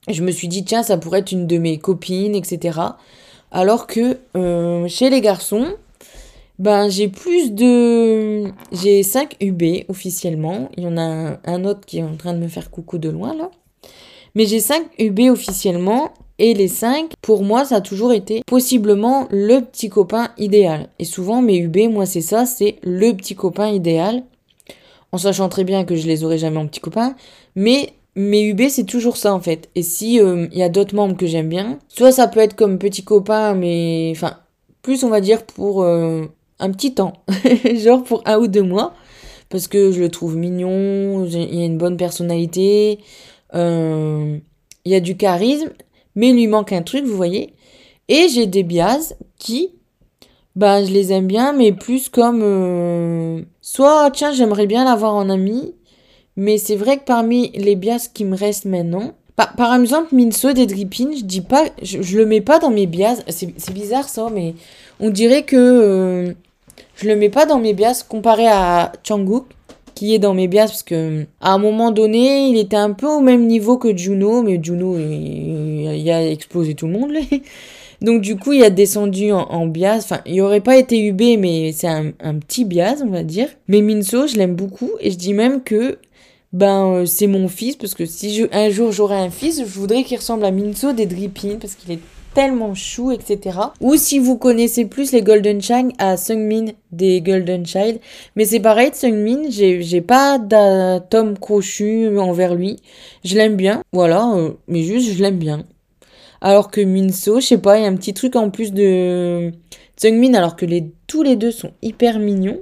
je 0.10 0.22
me 0.22 0.32
suis 0.32 0.50
dit 0.50 0.66
tiens 0.66 0.84
ça 0.84 0.98
pourrait 0.98 1.20
être 1.20 1.32
une 1.32 1.48
de 1.48 1.58
mes 1.58 1.78
copines, 1.80 2.36
etc. 2.36 2.80
Alors 3.52 3.88
que 3.88 4.18
chez 4.88 5.10
les 5.10 5.22
garçons, 5.22 5.68
ben 6.60 6.90
j'ai 6.90 7.08
plus 7.08 7.52
de, 7.52 8.46
j'ai 8.72 9.04
5 9.04 9.38
UB 9.42 9.86
officiellement. 9.90 10.70
Il 10.78 10.84
y 10.84 10.88
en 10.88 10.98
a 10.98 11.40
un 11.44 11.66
autre 11.66 11.82
qui 11.86 12.00
est 12.00 12.04
en 12.04 12.16
train 12.16 12.34
de 12.34 12.40
me 12.40 12.48
faire 12.48 12.72
coucou 12.72 12.98
de 12.98 13.10
loin 13.10 13.36
là. 13.36 13.50
Mais 14.36 14.46
j'ai 14.46 14.60
5 14.60 14.84
UB 15.00 15.20
officiellement 15.32 16.12
et 16.40 16.54
les 16.54 16.68
5, 16.68 17.12
pour 17.22 17.44
moi, 17.44 17.64
ça 17.64 17.76
a 17.78 17.82
toujours 17.82 18.12
été 18.12 18.42
possiblement 18.46 19.28
le 19.30 19.60
petit 19.60 19.90
copain 19.90 20.30
idéal. 20.38 20.90
Et 20.98 21.06
souvent, 21.06 21.42
mes 21.42 21.58
UB, 21.60 21.92
moi, 21.92 22.06
c'est 22.06 22.22
ça, 22.22 22.46
c'est 22.46 22.78
le 22.82 23.14
petit 23.14 23.36
copain 23.36 23.70
idéal. 23.70 24.24
En 25.12 25.20
sachant 25.20 25.48
très 25.48 25.64
bien 25.64 25.86
que 25.86 25.96
je 25.96 26.08
les 26.08 26.24
aurai 26.24 26.40
jamais 26.40 26.58
en 26.58 26.66
petit 26.66 26.80
copain. 26.80 27.16
Mais 27.56 27.94
mes 28.16 28.50
UB, 28.50 28.62
c'est 28.70 28.86
toujours 28.86 29.18
ça, 29.18 29.34
en 29.34 29.40
fait. 29.40 29.70
Et 29.76 29.84
si 29.84 30.20
euh, 30.20 30.48
il 30.52 30.58
y 30.58 30.64
a 30.64 30.70
d'autres 30.70 30.96
membres 30.96 31.16
que 31.16 31.28
j'aime 31.28 31.50
bien, 31.50 31.78
soit 31.88 32.12
ça 32.12 32.28
peut 32.28 32.40
être 32.40 32.56
comme 32.56 32.80
petit 32.80 33.04
copain, 33.04 33.54
mais... 33.54 34.12
Enfin, 34.16 34.38
plus, 34.82 35.04
on 35.04 35.10
va 35.10 35.22
dire, 35.22 35.46
pour 35.46 35.84
euh, 35.84 36.26
un 36.60 36.72
petit 36.72 36.94
temps. 36.94 37.14
Genre 37.76 38.04
pour 38.04 38.22
un 38.26 38.38
ou 38.38 38.48
deux 38.48 38.64
mois. 38.64 38.94
Parce 39.50 39.68
que 39.68 39.92
je 39.92 40.00
le 40.00 40.10
trouve 40.10 40.36
mignon, 40.36 41.26
il 41.26 41.62
a 41.62 41.66
une 41.66 41.78
bonne 41.78 41.96
personnalité, 41.96 43.00
euh, 43.54 44.40
il 44.84 44.92
y 44.92 44.96
a 44.96 45.00
du 45.00 45.16
charisme 45.16 45.70
mais 46.16 46.30
il 46.30 46.36
lui 46.36 46.48
manque 46.48 46.72
un 46.74 46.82
truc, 46.82 47.06
vous 47.06 47.16
voyez. 47.16 47.54
Et 48.08 48.28
j'ai 48.30 48.46
des 48.46 48.64
bias 48.64 49.14
qui, 49.40 49.72
bah, 50.56 50.84
je 50.84 50.92
les 50.92 51.12
aime 51.12 51.28
bien, 51.28 51.54
mais 51.54 51.72
plus 51.72 52.10
comme, 52.10 52.42
euh, 52.44 53.42
soit, 53.62 54.12
tiens, 54.12 54.34
j'aimerais 54.34 54.68
bien 54.68 54.86
l'avoir 54.86 55.16
en 55.16 55.30
ami, 55.30 55.74
mais 56.36 56.58
c'est 56.58 56.76
vrai 56.76 56.98
que 56.98 57.06
parmi 57.06 57.52
les 57.52 57.76
bias 57.76 58.10
qui 58.14 58.26
me 58.26 58.36
restent 58.36 58.66
maintenant, 58.66 59.16
par, 59.36 59.56
par 59.56 59.76
exemple, 59.80 60.14
Minso 60.14 60.54
des 60.54 60.66
Drippin, 60.66 61.12
je 61.18 61.24
dis 61.24 61.42
pas, 61.42 61.66
je, 61.82 62.18
le 62.18 62.26
mets 62.26 62.42
pas 62.42 62.60
dans 62.60 62.70
mes 62.70 62.86
bias, 62.86 63.24
c'est 63.28 63.74
bizarre 63.74 64.08
ça, 64.08 64.28
mais 64.32 64.54
on 65.00 65.10
dirait 65.10 65.44
que 65.44 65.56
euh, 65.58 66.34
je 66.96 67.08
le 67.08 67.16
mets 67.16 67.30
pas 67.30 67.46
dans 67.46 67.60
mes 67.60 67.74
bias 67.74 68.06
comparé 68.08 68.48
à 68.48 68.92
Changguk 69.04 69.46
qui 69.96 70.14
est 70.14 70.20
dans 70.20 70.34
mes 70.34 70.48
bias 70.48 70.68
parce 70.68 70.84
que 70.84 71.26
à 71.40 71.54
un 71.54 71.58
moment 71.58 71.92
donné, 71.92 72.48
il 72.48 72.58
était 72.58 72.76
un 72.78 72.92
peu 72.92 73.08
au 73.08 73.22
même 73.22 73.46
niveau 73.46 73.78
que 73.78 73.96
Juno, 73.96 74.42
mais 74.42 74.60
Juno, 74.62 74.98
il, 74.98 76.10
a 76.10 76.28
explosé 76.28 76.74
tout 76.74 76.88
le 76.88 76.94
monde. 76.94 77.14
Donc 78.02 78.22
du 78.22 78.36
coup, 78.36 78.54
il 78.54 78.64
a 78.64 78.70
descendu 78.70 79.32
en, 79.32 79.68
bias. 79.68 80.00
Enfin, 80.00 80.22
il 80.26 80.42
aurait 80.42 80.62
pas 80.62 80.78
été 80.78 81.00
UB, 81.00 81.22
mais 81.40 81.72
c'est 81.72 81.88
un, 81.88 82.12
petit 82.40 82.66
bias, 82.66 83.02
on 83.04 83.10
va 83.10 83.24
dire. 83.24 83.48
Mais 83.68 83.82
Minso, 83.82 84.28
je 84.28 84.36
l'aime 84.36 84.56
beaucoup 84.56 84.92
et 85.00 85.12
je 85.12 85.18
dis 85.18 85.34
même 85.34 85.64
que 85.64 86.00
ben 86.54 86.86
euh, 86.86 87.06
c'est 87.06 87.28
mon 87.28 87.48
fils 87.48 87.76
parce 87.76 87.96
que 87.96 88.06
si 88.06 88.34
je, 88.34 88.46
un 88.52 88.70
jour 88.70 88.92
j'aurai 88.92 89.18
un 89.18 89.32
fils, 89.32 89.60
je 89.60 89.80
voudrais 89.80 90.04
qu'il 90.04 90.18
ressemble 90.18 90.46
à 90.46 90.52
Minso 90.52 90.94
des 90.94 91.08
Drippin 91.08 91.58
parce 91.60 91.76
qu'il 91.76 91.92
est 91.92 92.00
tellement 92.34 92.74
chou, 92.74 93.12
etc. 93.12 93.60
Ou 93.80 93.96
si 93.96 94.20
vous 94.20 94.38
connaissez 94.38 94.86
plus 94.86 95.12
les 95.12 95.22
Golden 95.22 95.62
Child, 95.62 95.92
à 95.98 96.18
Sungmin 96.18 96.72
des 96.92 97.22
Golden 97.22 97.66
Child. 97.66 98.00
Mais 98.36 98.46
c'est 98.46 98.60
pareil, 98.60 98.92
de 98.92 98.96
Sungmin, 98.96 99.50
j'ai 99.50 100.02
pas 100.02 100.40
d'atome 100.40 101.38
crochu 101.38 102.18
envers 102.18 102.56
lui. 102.56 102.78
Je 103.24 103.36
l'aime 103.36 103.56
bien, 103.56 103.84
voilà, 103.92 104.34
euh, 104.36 104.52
mais 104.68 104.84
juste 104.84 105.14
je 105.14 105.22
l'aime 105.22 105.38
bien. 105.38 105.64
Alors 106.42 106.72
que 106.72 106.82
Minso, 106.82 107.40
je 107.40 107.46
sais 107.46 107.58
pas, 107.58 107.78
il 107.78 107.84
y 107.84 107.86
a 107.86 107.90
un 107.90 107.96
petit 107.96 108.14
truc 108.14 108.36
en 108.36 108.50
plus 108.50 108.74
de 108.74 109.52
Sungmin, 109.96 110.34
alors 110.34 110.56
que 110.56 110.66
les, 110.66 110.92
tous 111.08 111.24
les 111.24 111.36
deux 111.36 111.52
sont 111.52 111.72
hyper 111.82 112.20
mignons. 112.20 112.60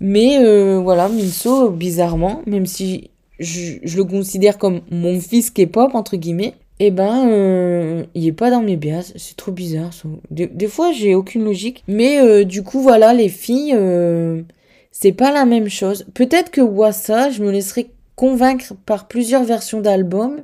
Mais 0.00 0.38
euh, 0.38 0.80
voilà, 0.82 1.08
Minso, 1.08 1.70
bizarrement, 1.70 2.42
même 2.46 2.66
si 2.66 3.10
je, 3.38 3.78
je, 3.82 3.96
le 3.96 4.04
considère 4.04 4.58
comme 4.58 4.80
mon 4.90 5.20
fils 5.20 5.50
K-pop, 5.50 5.94
entre 5.94 6.16
guillemets, 6.16 6.54
eh 6.80 6.90
ben, 6.90 7.28
euh, 7.28 8.04
il 8.14 8.26
est 8.26 8.32
pas 8.32 8.50
dans 8.50 8.62
mes 8.62 8.76
bias. 8.76 9.12
C'est 9.16 9.36
trop 9.36 9.52
bizarre. 9.52 9.90
Des, 10.30 10.66
fois, 10.66 10.92
j'ai 10.92 11.14
aucune 11.14 11.44
logique. 11.44 11.84
Mais 11.86 12.20
euh, 12.20 12.44
du 12.44 12.62
coup, 12.62 12.80
voilà, 12.80 13.14
les 13.14 13.28
filles, 13.28 13.74
euh, 13.74 14.42
c'est 14.90 15.12
pas 15.12 15.32
la 15.32 15.44
même 15.44 15.68
chose. 15.68 16.04
Peut-être 16.14 16.50
que 16.50 16.60
Wassa, 16.60 17.30
je 17.30 17.42
me 17.42 17.50
laisserai 17.50 17.90
convaincre 18.16 18.74
par 18.86 19.06
plusieurs 19.08 19.44
versions 19.44 19.80
d'albums. 19.80 20.42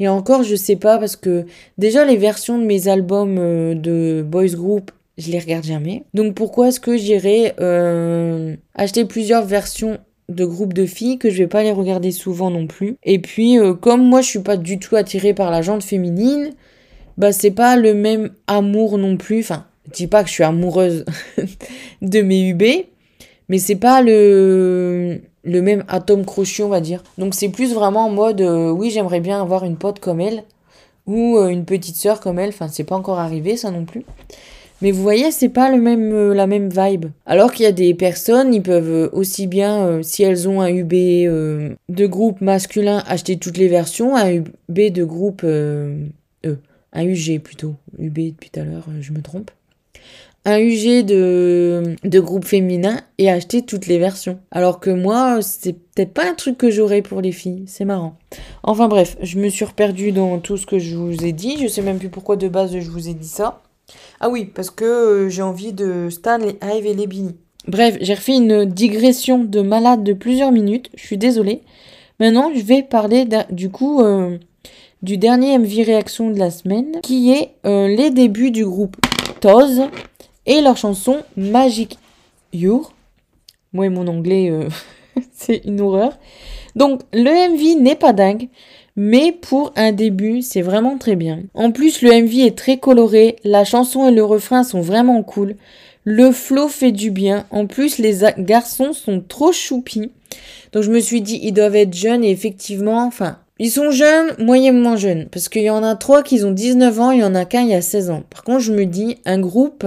Et 0.00 0.08
encore, 0.08 0.44
je 0.44 0.54
sais 0.54 0.76
pas 0.76 0.98
parce 0.98 1.16
que 1.16 1.44
déjà 1.76 2.04
les 2.04 2.16
versions 2.16 2.58
de 2.58 2.64
mes 2.64 2.86
albums 2.88 3.36
euh, 3.38 3.74
de 3.74 4.22
boys 4.22 4.54
group, 4.54 4.92
je 5.18 5.30
les 5.30 5.38
regarde 5.38 5.64
jamais. 5.64 6.04
Donc 6.14 6.34
pourquoi 6.34 6.68
est-ce 6.68 6.80
que 6.80 6.96
j'irais 6.96 7.54
euh, 7.60 8.56
acheter 8.74 9.04
plusieurs 9.04 9.44
versions 9.44 9.98
de 10.28 10.44
groupes 10.44 10.74
de 10.74 10.86
filles 10.86 11.18
que 11.18 11.28
je 11.28 11.38
vais 11.38 11.48
pas 11.48 11.62
les 11.62 11.72
regarder 11.72 12.12
souvent 12.12 12.50
non 12.50 12.66
plus? 12.66 12.96
Et 13.02 13.18
puis 13.18 13.58
euh, 13.58 13.74
comme 13.74 14.02
moi 14.02 14.22
je 14.22 14.28
suis 14.28 14.38
pas 14.38 14.56
du 14.56 14.78
tout 14.78 14.96
attirée 14.96 15.34
par 15.34 15.50
la 15.50 15.60
jante 15.60 15.82
féminine, 15.82 16.52
bah 17.16 17.32
c'est 17.32 17.50
pas 17.50 17.76
le 17.76 17.94
même 17.94 18.30
amour 18.46 18.96
non 18.96 19.16
plus. 19.16 19.40
Enfin, 19.40 19.66
je 19.88 19.92
dis 19.92 20.06
pas 20.06 20.22
que 20.22 20.28
je 20.28 20.34
suis 20.34 20.44
amoureuse 20.44 21.04
de 22.02 22.20
mes 22.20 22.48
UB, 22.50 22.62
mais 23.48 23.58
c'est 23.58 23.76
pas 23.76 24.00
le 24.02 25.20
même 25.44 25.84
atome 25.88 26.24
crochet 26.24 26.62
on 26.62 26.68
va 26.68 26.80
dire. 26.80 27.02
Donc 27.18 27.34
c'est 27.34 27.48
plus 27.48 27.74
vraiment 27.74 28.06
en 28.06 28.10
mode 28.10 28.40
euh, 28.40 28.70
oui 28.70 28.90
j'aimerais 28.90 29.20
bien 29.20 29.40
avoir 29.42 29.64
une 29.64 29.76
pote 29.76 29.98
comme 29.98 30.20
elle 30.20 30.44
ou 31.06 31.38
euh, 31.38 31.48
une 31.48 31.64
petite 31.64 31.96
sœur 31.96 32.20
comme 32.20 32.38
elle. 32.38 32.50
Enfin 32.50 32.68
c'est 32.68 32.84
pas 32.84 32.94
encore 32.94 33.18
arrivé 33.18 33.56
ça 33.56 33.72
non 33.72 33.84
plus. 33.84 34.04
Mais 34.80 34.92
vous 34.92 35.02
voyez, 35.02 35.30
c'est 35.30 35.48
pas 35.48 35.70
le 35.74 35.80
même, 35.80 36.12
euh, 36.12 36.34
la 36.34 36.46
même 36.46 36.68
vibe. 36.70 37.06
Alors 37.26 37.52
qu'il 37.52 37.64
y 37.64 37.68
a 37.68 37.72
des 37.72 37.94
personnes, 37.94 38.54
ils 38.54 38.62
peuvent 38.62 39.10
aussi 39.12 39.46
bien, 39.46 40.02
si 40.02 40.22
elles 40.22 40.48
ont 40.48 40.60
un 40.60 40.68
UB 40.68 40.92
de 40.92 42.06
groupe 42.06 42.40
masculin, 42.40 43.02
acheter 43.06 43.38
toutes 43.38 43.56
les 43.56 43.68
versions, 43.68 44.16
un 44.16 44.30
UB 44.30 44.44
de 44.68 45.04
groupe, 45.04 45.42
euh, 45.44 46.06
un 46.92 47.04
UG 47.04 47.40
plutôt, 47.40 47.74
UB 47.98 48.14
depuis 48.14 48.50
tout 48.50 48.60
à 48.60 48.64
l'heure, 48.64 48.86
je 49.00 49.12
me 49.12 49.20
trompe 49.20 49.50
un 50.44 50.60
UG 50.60 51.04
de, 51.04 51.96
de 52.04 52.20
groupe 52.20 52.44
féminin 52.44 53.00
et 53.18 53.30
acheter 53.30 53.62
toutes 53.62 53.86
les 53.86 53.98
versions. 53.98 54.38
Alors 54.50 54.80
que 54.80 54.90
moi, 54.90 55.40
c'est 55.42 55.74
peut-être 55.74 56.14
pas 56.14 56.28
un 56.28 56.34
truc 56.34 56.56
que 56.56 56.70
j'aurais 56.70 57.02
pour 57.02 57.20
les 57.20 57.32
filles. 57.32 57.64
C'est 57.66 57.84
marrant. 57.84 58.16
Enfin 58.62 58.88
bref, 58.88 59.16
je 59.22 59.38
me 59.38 59.48
suis 59.48 59.66
perdue 59.76 60.12
dans 60.12 60.38
tout 60.38 60.56
ce 60.56 60.66
que 60.66 60.78
je 60.78 60.96
vous 60.96 61.24
ai 61.24 61.32
dit. 61.32 61.58
Je 61.60 61.68
sais 61.68 61.82
même 61.82 61.98
plus 61.98 62.08
pourquoi 62.08 62.36
de 62.36 62.48
base 62.48 62.78
je 62.78 62.90
vous 62.90 63.08
ai 63.08 63.14
dit 63.14 63.28
ça. 63.28 63.60
Ah 64.20 64.28
oui, 64.28 64.44
parce 64.44 64.70
que 64.70 64.84
euh, 64.84 65.28
j'ai 65.28 65.42
envie 65.42 65.72
de 65.72 66.08
Stan, 66.10 66.38
les 66.38 66.58
et 66.62 66.94
les 66.94 67.06
Billy. 67.06 67.36
Bref, 67.66 67.96
j'ai 68.00 68.14
refait 68.14 68.36
une 68.36 68.64
digression 68.64 69.44
de 69.44 69.60
malade 69.60 70.02
de 70.02 70.12
plusieurs 70.12 70.52
minutes. 70.52 70.90
Je 70.94 71.04
suis 71.04 71.18
désolée. 71.18 71.62
Maintenant, 72.18 72.50
je 72.54 72.62
vais 72.62 72.82
parler 72.82 73.26
du 73.50 73.70
coup 73.70 74.02
euh, 74.02 74.38
du 75.02 75.18
dernier 75.18 75.58
MV 75.58 75.84
réaction 75.84 76.30
de 76.30 76.38
la 76.38 76.50
semaine, 76.50 77.00
qui 77.02 77.30
est 77.32 77.50
euh, 77.66 77.88
les 77.88 78.10
débuts 78.10 78.50
du 78.50 78.64
groupe 78.64 78.96
Toz 79.40 79.82
et 80.46 80.60
leur 80.60 80.76
chanson 80.76 81.18
Magic 81.36 81.98
Your. 82.52 82.92
Moi 83.72 83.86
et 83.86 83.90
mon 83.90 84.06
anglais, 84.08 84.50
c'est 85.32 85.62
une 85.64 85.80
horreur. 85.80 86.18
Donc 86.74 87.02
le 87.12 87.50
MV 87.52 87.82
n'est 87.82 87.96
pas 87.96 88.12
dingue, 88.12 88.48
mais 89.00 89.30
pour 89.30 89.72
un 89.76 89.92
début, 89.92 90.42
c'est 90.42 90.60
vraiment 90.60 90.98
très 90.98 91.14
bien. 91.14 91.44
En 91.54 91.70
plus, 91.70 92.02
le 92.02 92.10
MV 92.10 92.40
est 92.40 92.58
très 92.58 92.78
coloré, 92.78 93.36
la 93.44 93.64
chanson 93.64 94.08
et 94.08 94.10
le 94.10 94.24
refrain 94.24 94.64
sont 94.64 94.80
vraiment 94.80 95.22
cool. 95.22 95.54
Le 96.02 96.32
flow 96.32 96.66
fait 96.66 96.90
du 96.90 97.12
bien. 97.12 97.46
En 97.52 97.66
plus, 97.66 97.98
les 97.98 98.18
garçons 98.38 98.92
sont 98.92 99.20
trop 99.20 99.52
choupis. 99.52 100.10
Donc 100.72 100.82
je 100.82 100.90
me 100.90 100.98
suis 100.98 101.20
dit, 101.20 101.38
ils 101.44 101.52
doivent 101.52 101.76
être 101.76 101.94
jeunes 101.94 102.24
et 102.24 102.32
effectivement, 102.32 103.04
enfin, 103.04 103.38
ils 103.60 103.70
sont 103.70 103.92
jeunes, 103.92 104.34
moyennement 104.40 104.96
jeunes. 104.96 105.28
Parce 105.30 105.48
qu'il 105.48 105.62
y 105.62 105.70
en 105.70 105.84
a 105.84 105.94
trois 105.94 106.24
qui 106.24 106.42
ont 106.42 106.50
19 106.50 107.00
ans, 107.00 107.10
il 107.12 107.20
y 107.20 107.24
en 107.24 107.36
a 107.36 107.44
qu'un 107.44 107.62
il 107.62 107.68
y 107.68 107.74
a 107.74 107.82
16 107.82 108.10
ans. 108.10 108.24
Par 108.28 108.42
contre, 108.42 108.60
je 108.60 108.72
me 108.72 108.84
dis, 108.84 109.18
un 109.24 109.38
groupe 109.38 109.86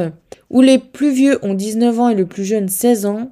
où 0.50 0.62
les 0.62 0.78
plus 0.78 1.12
vieux 1.12 1.38
ont 1.42 1.54
19 1.54 2.00
ans 2.00 2.08
et 2.08 2.16
le 2.16 2.26
plus 2.26 2.46
jeune 2.46 2.70
16 2.70 3.06
ans. 3.08 3.30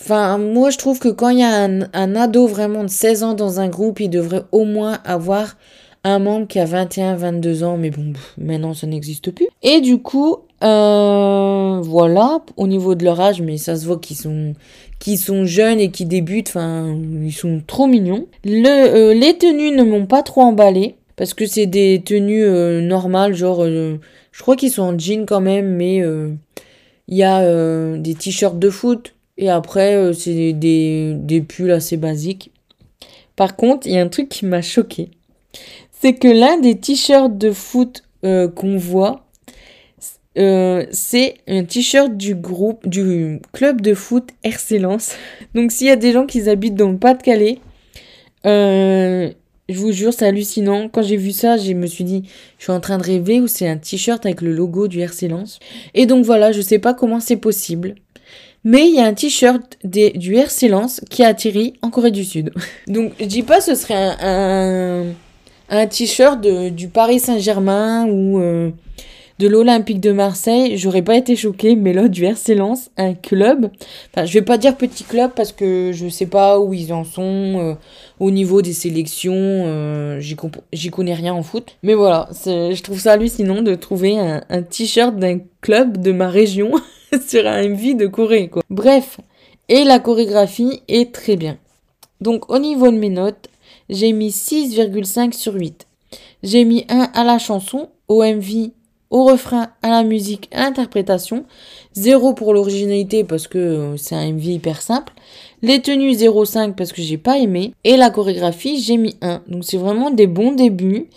Enfin, 0.00 0.38
moi 0.38 0.70
je 0.70 0.78
trouve 0.78 0.98
que 0.98 1.08
quand 1.08 1.28
il 1.28 1.40
y 1.40 1.42
a 1.42 1.64
un, 1.64 2.16
ado 2.16 2.46
vraiment 2.46 2.84
de 2.84 2.88
16 2.88 3.22
ans 3.22 3.34
dans 3.34 3.60
un 3.60 3.68
groupe, 3.68 4.00
il 4.00 4.08
devrait 4.08 4.44
au 4.50 4.64
moins 4.64 4.98
avoir 5.04 5.56
un 6.04 6.18
membre 6.18 6.46
qui 6.46 6.58
a 6.58 6.64
21, 6.64 7.16
22 7.16 7.62
ans, 7.64 7.76
mais 7.76 7.90
bon, 7.90 8.14
maintenant 8.38 8.72
ça 8.72 8.86
n'existe 8.86 9.30
plus. 9.30 9.48
Et 9.62 9.80
du 9.82 9.98
coup, 9.98 10.38
euh, 10.64 11.80
voilà, 11.82 12.40
au 12.56 12.66
niveau 12.66 12.94
de 12.94 13.04
leur 13.04 13.20
âge, 13.20 13.42
mais 13.42 13.58
ça 13.58 13.76
se 13.76 13.84
voit 13.84 13.98
qu'ils 13.98 14.16
sont, 14.16 14.54
qu'ils 14.98 15.18
sont 15.18 15.44
jeunes 15.44 15.80
et 15.80 15.90
qui 15.90 16.06
débutent, 16.06 16.48
enfin, 16.48 16.96
ils 17.22 17.32
sont 17.32 17.60
trop 17.66 17.86
mignons. 17.86 18.26
Euh, 18.46 19.12
les 19.12 19.36
tenues 19.36 19.76
ne 19.76 19.82
m'ont 19.82 20.06
pas 20.06 20.22
trop 20.22 20.40
emballé, 20.40 20.96
parce 21.16 21.34
que 21.34 21.44
c'est 21.44 21.66
des 21.66 22.02
tenues 22.02 22.44
euh, 22.44 22.80
normales, 22.80 23.34
genre 23.34 23.66
je 23.66 24.42
crois 24.42 24.56
qu'ils 24.56 24.70
sont 24.70 24.82
en 24.82 24.98
jean 24.98 25.26
quand 25.26 25.42
même, 25.42 25.76
mais 25.76 26.02
il 27.08 27.16
y 27.16 27.22
a 27.22 27.96
des 27.98 28.14
t-shirts 28.14 28.58
de 28.58 28.70
foot 28.70 29.14
et 29.40 29.50
après 29.50 29.96
euh, 29.96 30.12
c'est 30.12 30.52
des, 30.52 31.14
des 31.14 31.40
pulls 31.40 31.72
assez 31.72 31.96
basiques. 31.96 32.52
Par 33.34 33.56
contre, 33.56 33.86
il 33.86 33.94
y 33.94 33.98
a 33.98 34.02
un 34.02 34.08
truc 34.08 34.28
qui 34.28 34.46
m'a 34.46 34.62
choqué. 34.62 35.10
C'est 35.90 36.14
que 36.14 36.28
l'un 36.28 36.58
des 36.58 36.78
t-shirts 36.78 37.36
de 37.36 37.50
foot 37.50 38.04
qu'on 38.22 38.76
voit, 38.76 39.24
c'est 40.36 41.34
un 41.48 41.64
t-shirt 41.64 42.16
du 42.16 42.34
groupe, 42.34 42.86
du 42.86 43.40
club 43.52 43.80
de 43.80 43.94
foot 43.94 44.30
Excellence. 44.44 45.12
Donc 45.54 45.72
s'il 45.72 45.86
y 45.86 45.90
a 45.90 45.96
des 45.96 46.12
gens 46.12 46.26
qui 46.26 46.48
habitent 46.48 46.74
dans 46.74 46.90
le 46.90 46.98
Pas-de-Calais, 46.98 47.58
je 49.70 49.78
vous 49.78 49.92
jure, 49.92 50.12
c'est 50.12 50.26
hallucinant. 50.26 50.88
Quand 50.88 51.02
j'ai 51.02 51.16
vu 51.16 51.30
ça, 51.30 51.56
je 51.56 51.72
me 51.72 51.86
suis 51.86 52.04
dit, 52.04 52.24
je 52.58 52.64
suis 52.64 52.72
en 52.72 52.80
train 52.80 52.98
de 52.98 53.04
rêver 53.04 53.40
ou 53.40 53.46
c'est 53.46 53.68
un 53.68 53.76
t-shirt 53.76 54.24
avec 54.26 54.40
le 54.40 54.52
logo 54.52 54.88
du 54.88 55.00
RC 55.00 55.28
Lens. 55.28 55.60
Et 55.94 56.06
donc 56.06 56.24
voilà, 56.24 56.52
je 56.52 56.60
sais 56.60 56.78
pas 56.78 56.92
comment 56.92 57.20
c'est 57.20 57.36
possible. 57.36 57.94
Mais 58.64 58.88
il 58.88 58.94
y 58.94 59.00
a 59.00 59.06
un 59.06 59.14
t-shirt 59.14 59.78
du 59.84 60.36
RC 60.36 60.68
Lens 60.68 61.00
qui 61.08 61.22
a 61.22 61.28
atterri 61.28 61.74
en 61.82 61.90
Corée 61.90 62.10
du 62.10 62.24
Sud. 62.24 62.52
donc 62.86 63.12
je 63.18 63.24
dis 63.24 63.42
pas 63.42 63.60
ce 63.60 63.74
serait 63.74 64.16
un, 64.20 65.06
un, 65.70 65.86
t-shirt 65.86 66.40
du 66.40 66.88
Paris 66.88 67.20
Saint-Germain 67.20 68.06
ou 68.06 68.38
euh, 68.38 68.70
de 69.38 69.48
l'Olympique 69.48 70.00
de 70.00 70.12
Marseille, 70.12 70.76
j'aurais 70.76 71.00
pas 71.00 71.16
été 71.16 71.34
choquée, 71.34 71.74
mais 71.74 71.94
là, 71.94 72.08
du 72.08 72.26
RC 72.26 72.54
Lens, 72.54 72.90
un 72.98 73.14
club, 73.14 73.70
enfin, 74.14 74.26
je 74.26 74.34
vais 74.34 74.42
pas 74.42 74.58
dire 74.58 74.76
petit 74.76 75.04
club 75.04 75.30
parce 75.34 75.52
que 75.52 75.92
je 75.94 76.08
sais 76.08 76.26
pas 76.26 76.60
où 76.60 76.74
ils 76.74 76.92
en 76.92 77.04
sont 77.04 77.22
euh, 77.22 77.74
au 78.18 78.30
niveau 78.30 78.60
des 78.60 78.74
sélections, 78.74 79.32
euh, 79.34 80.20
j'y 80.20 80.90
connais 80.90 81.14
rien 81.14 81.32
en 81.32 81.42
foot. 81.42 81.78
Mais 81.82 81.94
voilà, 81.94 82.28
je 82.44 82.82
trouve 82.82 83.00
ça 83.00 83.12
hallucinant 83.12 83.62
de 83.62 83.74
trouver 83.74 84.18
un, 84.18 84.42
un 84.50 84.62
t-shirt 84.62 85.16
d'un 85.16 85.38
club 85.62 85.96
de 85.96 86.12
ma 86.12 86.28
région 86.28 86.72
sur 87.26 87.46
un 87.46 87.68
MV 87.68 87.96
de 87.96 88.06
Corée, 88.06 88.48
quoi. 88.48 88.62
Bref, 88.70 89.18
et 89.68 89.84
la 89.84 89.98
chorégraphie 89.98 90.82
est 90.88 91.12
très 91.14 91.36
bien. 91.36 91.58
Donc, 92.20 92.50
au 92.50 92.58
niveau 92.58 92.90
de 92.90 92.96
mes 92.96 93.08
notes, 93.08 93.48
j'ai 93.88 94.12
mis 94.12 94.30
6,5 94.30 95.32
sur 95.32 95.54
8. 95.54 95.86
J'ai 96.42 96.64
mis 96.64 96.84
1 96.88 97.10
à 97.14 97.24
la 97.24 97.38
chanson, 97.38 97.88
au 98.08 98.22
MV 98.22 98.72
au 99.10 99.24
refrain, 99.24 99.70
à 99.82 99.90
la 99.90 100.04
musique, 100.04 100.48
à 100.52 100.60
l'interprétation. 100.60 101.44
Zéro 101.92 102.32
pour 102.32 102.54
l'originalité 102.54 103.24
parce 103.24 103.48
que 103.48 103.58
euh, 103.58 103.96
c'est 103.96 104.14
un 104.14 104.32
MV 104.32 104.44
hyper 104.46 104.80
simple. 104.80 105.12
Les 105.62 105.82
tenues 105.82 106.12
0,5 106.12 106.74
parce 106.74 106.92
que 106.92 107.02
j'ai 107.02 107.18
pas 107.18 107.38
aimé. 107.38 107.74
Et 107.82 107.96
la 107.96 108.10
chorégraphie, 108.10 108.80
j'ai 108.80 108.96
mis 108.96 109.16
1. 109.20 109.42
Donc 109.48 109.64
c'est 109.64 109.76
vraiment 109.76 110.10
des 110.10 110.28
bons 110.28 110.52
débuts. 110.52 111.08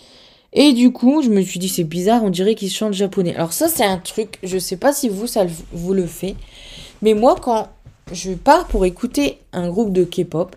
Et 0.54 0.72
du 0.72 0.92
coup, 0.92 1.20
je 1.20 1.28
me 1.28 1.42
suis 1.42 1.58
dit, 1.58 1.68
c'est 1.68 1.84
bizarre, 1.84 2.22
on 2.22 2.30
dirait 2.30 2.54
qu'ils 2.54 2.70
chantent 2.70 2.92
japonais. 2.92 3.34
Alors 3.34 3.52
ça, 3.52 3.68
c'est 3.68 3.84
un 3.84 3.98
truc, 3.98 4.38
je 4.42 4.56
sais 4.56 4.76
pas 4.76 4.92
si 4.92 5.08
vous, 5.08 5.26
ça 5.26 5.44
vous 5.72 5.92
le 5.92 6.06
fait. 6.06 6.36
Mais 7.02 7.14
moi, 7.14 7.36
quand 7.40 7.68
je 8.12 8.32
pars 8.32 8.66
pour 8.68 8.84
écouter 8.84 9.38
un 9.52 9.68
groupe 9.68 9.92
de 9.92 10.04
K-pop, 10.04 10.54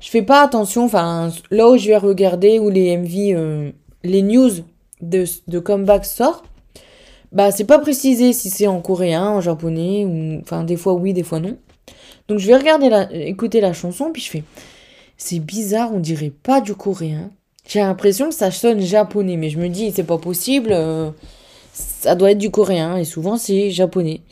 je 0.00 0.08
fais 0.08 0.22
pas 0.22 0.42
attention, 0.42 0.84
enfin, 0.84 1.32
là 1.50 1.68
où 1.68 1.76
je 1.76 1.88
vais 1.88 1.96
regarder, 1.96 2.58
où 2.58 2.70
les 2.70 2.96
MV, 2.96 3.34
euh, 3.34 3.70
les 4.04 4.22
news 4.22 4.50
de, 5.02 5.24
de 5.48 5.58
comeback 5.58 6.04
sort, 6.04 6.44
bah 7.32 7.50
c'est 7.52 7.64
pas 7.64 7.78
précisé 7.78 8.32
si 8.32 8.50
c'est 8.50 8.66
en 8.66 8.80
coréen, 8.80 9.28
en 9.28 9.40
japonais, 9.40 10.04
ou 10.04 10.40
enfin 10.40 10.64
des 10.64 10.76
fois 10.76 10.94
oui, 10.94 11.12
des 11.12 11.22
fois 11.22 11.40
non. 11.40 11.56
Donc 12.28 12.38
je 12.38 12.46
vais 12.46 12.56
regarder 12.56 12.88
la, 12.88 13.12
écouter 13.12 13.60
la 13.60 13.72
chanson, 13.72 14.10
puis 14.12 14.22
je 14.22 14.30
fais, 14.30 14.44
c'est 15.16 15.38
bizarre, 15.38 15.92
on 15.92 16.00
dirait 16.00 16.30
pas 16.30 16.60
du 16.60 16.74
coréen. 16.74 17.30
J'ai 17.70 17.78
l'impression 17.78 18.30
que 18.30 18.34
ça 18.34 18.50
sonne 18.50 18.80
japonais, 18.80 19.36
mais 19.36 19.48
je 19.48 19.56
me 19.56 19.68
dis 19.68 19.92
c'est 19.94 20.02
pas 20.02 20.18
possible, 20.18 20.70
euh, 20.72 21.10
ça 21.72 22.16
doit 22.16 22.32
être 22.32 22.38
du 22.38 22.50
coréen 22.50 22.96
et 22.96 23.04
souvent 23.04 23.36
c'est 23.36 23.70
japonais. 23.70 24.22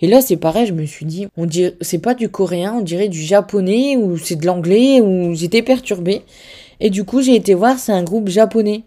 Et 0.00 0.08
là 0.08 0.20
c'est 0.20 0.36
pareil, 0.36 0.66
je 0.66 0.72
me 0.72 0.84
suis 0.84 1.06
dit, 1.06 1.28
on 1.36 1.46
dirait 1.46 1.76
c'est 1.80 2.00
pas 2.00 2.14
du 2.14 2.28
coréen, 2.28 2.74
on 2.76 2.80
dirait 2.80 3.06
du 3.06 3.22
japonais 3.22 3.96
ou 3.96 4.18
c'est 4.18 4.34
de 4.34 4.44
l'anglais 4.44 5.00
ou 5.00 5.32
j'étais 5.32 5.62
perturbée. 5.62 6.22
Et 6.80 6.90
du 6.90 7.04
coup 7.04 7.22
j'ai 7.22 7.36
été 7.36 7.54
voir, 7.54 7.78
c'est 7.78 7.92
un 7.92 8.02
groupe 8.02 8.26
japonais. 8.26 8.82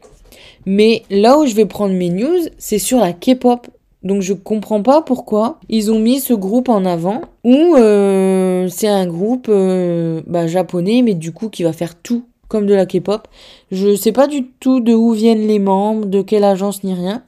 Mais 0.65 1.03
là 1.09 1.39
où 1.39 1.45
je 1.45 1.55
vais 1.55 1.65
prendre 1.65 1.93
mes 1.93 2.09
news, 2.09 2.49
c'est 2.57 2.79
sur 2.79 2.99
la 2.99 3.13
K-pop. 3.13 3.65
Donc 4.03 4.23
je 4.23 4.33
comprends 4.33 4.83
pas 4.83 5.01
pourquoi 5.01 5.57
ils 5.69 5.89
ont 5.89 5.99
mis 5.99 6.19
ce 6.19 6.33
groupe 6.33 6.67
en 6.67 6.83
avant 6.83 7.21
ou 7.45 7.75
euh, 7.77 8.67
c'est 8.67 8.89
un 8.89 9.07
groupe 9.07 9.47
euh, 9.47 10.21
bah, 10.27 10.47
japonais 10.47 11.01
mais 11.01 11.13
du 11.13 11.31
coup 11.31 11.47
qui 11.47 11.63
va 11.63 11.71
faire 11.71 11.95
tout 11.95 12.25
comme 12.51 12.65
de 12.65 12.73
la 12.73 12.85
K-pop. 12.85 13.27
Je 13.71 13.95
sais 13.95 14.11
pas 14.11 14.27
du 14.27 14.45
tout 14.59 14.81
de 14.81 14.93
où 14.93 15.13
viennent 15.13 15.47
les 15.47 15.59
membres, 15.59 16.05
de 16.05 16.21
quelle 16.21 16.43
agence 16.43 16.83
ni 16.83 16.93
rien. 16.93 17.23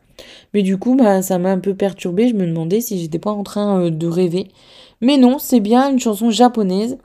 Mais 0.53 0.62
du 0.62 0.77
coup 0.77 0.95
bah, 0.95 1.21
ça 1.21 1.39
m'a 1.39 1.51
un 1.51 1.59
peu 1.59 1.73
perturbé. 1.73 2.27
Je 2.27 2.36
me 2.36 2.45
demandais 2.45 2.81
si 2.81 2.99
j'étais 2.99 3.19
pas 3.19 3.31
en 3.31 3.43
train 3.43 3.86
euh, 3.86 3.89
de 3.89 4.07
rêver. 4.07 4.49
Mais 5.01 5.17
non, 5.17 5.39
c'est 5.39 5.62
bien 5.62 5.89
une 5.89 5.99
chanson 5.99 6.29
japonaise. 6.29 6.97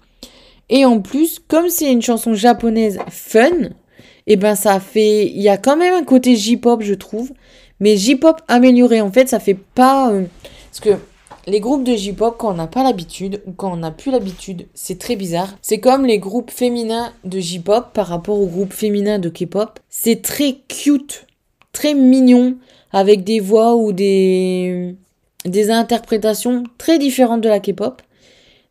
Et 0.68 0.85
en 0.85 1.00
plus, 1.00 1.38
comme 1.38 1.68
c'est 1.68 1.90
une 1.90 2.02
chanson 2.02 2.35
japonaise 2.35 2.98
fun, 3.09 3.46
et 4.26 4.33
eh 4.33 4.37
ben 4.37 4.54
ça 4.54 4.78
fait, 4.81 5.26
il 5.26 5.40
y 5.40 5.48
a 5.48 5.57
quand 5.57 5.76
même 5.76 5.94
un 5.94 6.04
côté 6.04 6.37
J-pop, 6.37 6.83
je 6.83 6.92
trouve, 6.92 7.33
mais 7.81 7.96
J-pop 7.96 8.42
amélioré. 8.46 9.00
En 9.00 9.11
fait, 9.11 9.28
ça 9.28 9.40
fait 9.40 9.57
pas, 9.74 10.12
euh, 10.12 10.24
parce 10.70 10.81
que 10.81 11.00
les 11.48 11.61
groupes 11.61 11.82
de 11.82 11.94
J-pop, 11.94 12.37
quand 12.38 12.50
on 12.50 12.56
n'a 12.56 12.66
pas 12.66 12.82
l'habitude 12.82 13.42
ou 13.46 13.52
quand 13.52 13.72
on 13.72 13.78
n'a 13.78 13.90
plus 13.90 14.12
l'habitude, 14.12 14.66
c'est 14.74 14.98
très 14.98 15.16
bizarre. 15.16 15.56
C'est 15.62 15.80
comme 15.80 16.04
les 16.04 16.18
groupes 16.18 16.50
féminins 16.50 17.12
de 17.24 17.40
J-pop 17.40 17.87
par 17.94 18.06
rapport 18.06 18.38
aux 18.38 18.46
groupes 18.46 18.74
féminins 18.74 19.18
de 19.18 19.30
K-pop. 19.30 19.80
C'est 19.88 20.20
très 20.20 20.56
cute, 20.68 21.26
très 21.72 21.94
mignon, 21.94 22.56
avec 22.92 23.24
des 23.24 23.40
voix 23.40 23.76
ou 23.76 23.92
des, 23.92 24.94
des 25.46 25.70
interprétations 25.70 26.64
très 26.76 26.98
différentes 26.98 27.40
de 27.40 27.48
la 27.48 27.61
K-pop. 27.61 28.02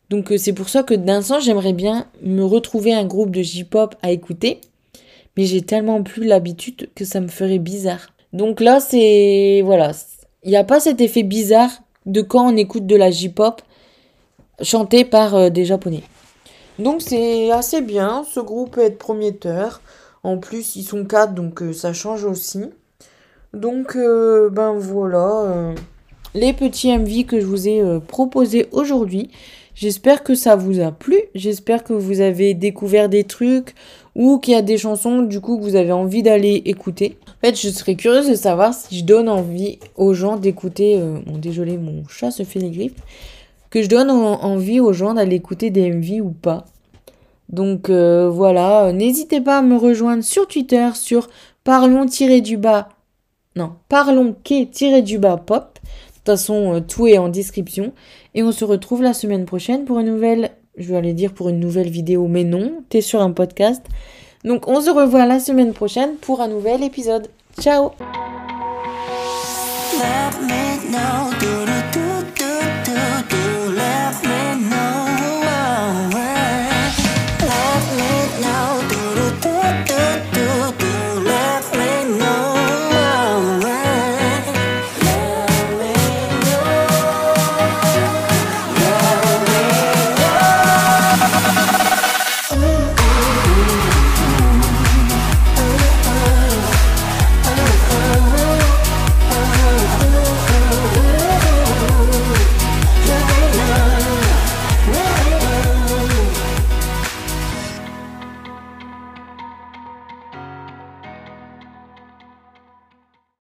Donc 0.08 0.30
euh, 0.30 0.38
c'est 0.38 0.52
pour 0.52 0.68
ça 0.68 0.84
que 0.84 0.94
d'un 0.94 1.20
sens, 1.20 1.44
j'aimerais 1.44 1.72
bien 1.72 2.06
me 2.22 2.44
retrouver 2.44 2.94
un 2.94 3.04
groupe 3.04 3.30
de 3.30 3.42
J-pop 3.42 3.96
à 4.02 4.12
écouter. 4.12 4.60
Mais 5.36 5.44
j'ai 5.44 5.62
tellement 5.62 6.02
plus 6.02 6.24
l'habitude 6.24 6.90
que 6.94 7.04
ça 7.04 7.20
me 7.20 7.28
ferait 7.28 7.58
bizarre. 7.58 8.12
Donc 8.32 8.60
là, 8.60 8.78
c'est... 8.80 9.62
Voilà. 9.64 9.92
Il 10.44 10.50
n'y 10.50 10.56
a 10.56 10.64
pas 10.64 10.80
cet 10.80 11.00
effet 11.00 11.22
bizarre 11.24 11.70
de 12.08 12.20
quand 12.22 12.52
on 12.52 12.56
écoute 12.56 12.86
de 12.86 12.96
la 12.96 13.10
J-pop 13.10 13.62
chantée 14.60 15.04
par 15.04 15.36
euh, 15.36 15.50
des 15.50 15.64
Japonais. 15.64 16.02
Donc 16.80 17.02
c'est 17.02 17.52
assez 17.52 17.80
bien. 17.80 18.24
Ce 18.28 18.40
groupe 18.40 18.72
peut 18.72 18.82
être 18.82 18.98
prometteur. 18.98 19.80
En 20.24 20.38
plus, 20.38 20.74
ils 20.74 20.82
sont 20.82 21.04
quatre, 21.04 21.34
donc 21.34 21.62
euh, 21.62 21.72
ça 21.72 21.92
change 21.92 22.24
aussi. 22.24 22.64
Donc, 23.54 23.96
ben 23.96 24.74
voilà. 24.74 25.72
les 26.34 26.52
petits 26.52 26.92
MV 26.92 27.24
que 27.24 27.40
je 27.40 27.46
vous 27.46 27.66
ai 27.66 27.82
proposés 28.06 28.68
aujourd'hui. 28.72 29.30
J'espère 29.74 30.24
que 30.24 30.34
ça 30.34 30.56
vous 30.56 30.80
a 30.80 30.90
plu. 30.90 31.16
J'espère 31.36 31.84
que 31.84 31.92
vous 31.92 32.20
avez 32.20 32.52
découvert 32.52 33.08
des 33.08 33.22
trucs 33.22 33.74
ou 34.16 34.38
qu'il 34.38 34.54
y 34.54 34.56
a 34.56 34.62
des 34.62 34.76
chansons 34.76 35.22
du 35.22 35.40
coup 35.40 35.56
que 35.56 35.62
vous 35.62 35.76
avez 35.76 35.92
envie 35.92 36.24
d'aller 36.24 36.62
écouter. 36.64 37.16
En 37.38 37.46
fait, 37.46 37.60
je 37.60 37.68
serais 37.68 37.94
curieuse 37.94 38.28
de 38.28 38.34
savoir 38.34 38.74
si 38.74 38.98
je 38.98 39.04
donne 39.04 39.28
envie 39.28 39.78
aux 39.96 40.12
gens 40.12 40.36
d'écouter. 40.36 40.98
Euh, 40.98 41.20
bon, 41.24 41.38
désolé, 41.38 41.78
mon 41.78 42.06
chat 42.08 42.32
se 42.32 42.42
fait 42.42 42.58
les 42.58 42.70
griffes. 42.70 43.00
Que 43.70 43.80
je 43.82 43.88
donne 43.88 44.10
envie 44.10 44.80
aux 44.80 44.92
gens 44.92 45.14
d'aller 45.14 45.36
écouter 45.36 45.70
des 45.70 45.90
MV 45.92 46.20
ou 46.22 46.30
pas. 46.30 46.64
Donc 47.48 47.90
euh, 47.90 48.28
voilà, 48.28 48.92
n'hésitez 48.92 49.40
pas 49.40 49.58
à 49.58 49.62
me 49.62 49.76
rejoindre 49.76 50.22
sur 50.22 50.46
Twitter 50.48 50.88
sur 50.94 51.28
parlons-du-bas. 51.64 52.88
Non, 53.56 53.72
parlons-du-bas 53.88 55.36
pop. 55.38 55.78
De 55.82 56.14
toute 56.14 56.26
façon, 56.26 56.74
euh, 56.74 56.80
tout 56.80 57.06
est 57.06 57.18
en 57.18 57.28
description. 57.28 57.92
Et 58.34 58.42
on 58.42 58.52
se 58.52 58.64
retrouve 58.64 59.02
la 59.02 59.14
semaine 59.14 59.46
prochaine 59.46 59.84
pour 59.84 59.98
une 59.98 60.06
nouvelle, 60.06 60.50
je 60.76 60.88
vais 60.88 60.96
aller 60.96 61.14
dire 61.14 61.32
pour 61.32 61.48
une 61.48 61.60
nouvelle 61.60 61.88
vidéo, 61.88 62.26
mais 62.26 62.44
non, 62.44 62.82
t'es 62.88 63.00
sur 63.00 63.22
un 63.22 63.30
podcast. 63.30 63.84
Donc 64.44 64.68
on 64.68 64.80
se 64.80 64.90
revoit 64.90 65.26
la 65.26 65.40
semaine 65.40 65.72
prochaine 65.72 66.16
pour 66.16 66.40
un 66.40 66.48
nouvel 66.48 66.82
épisode. 66.82 67.28
Ciao 67.60 67.92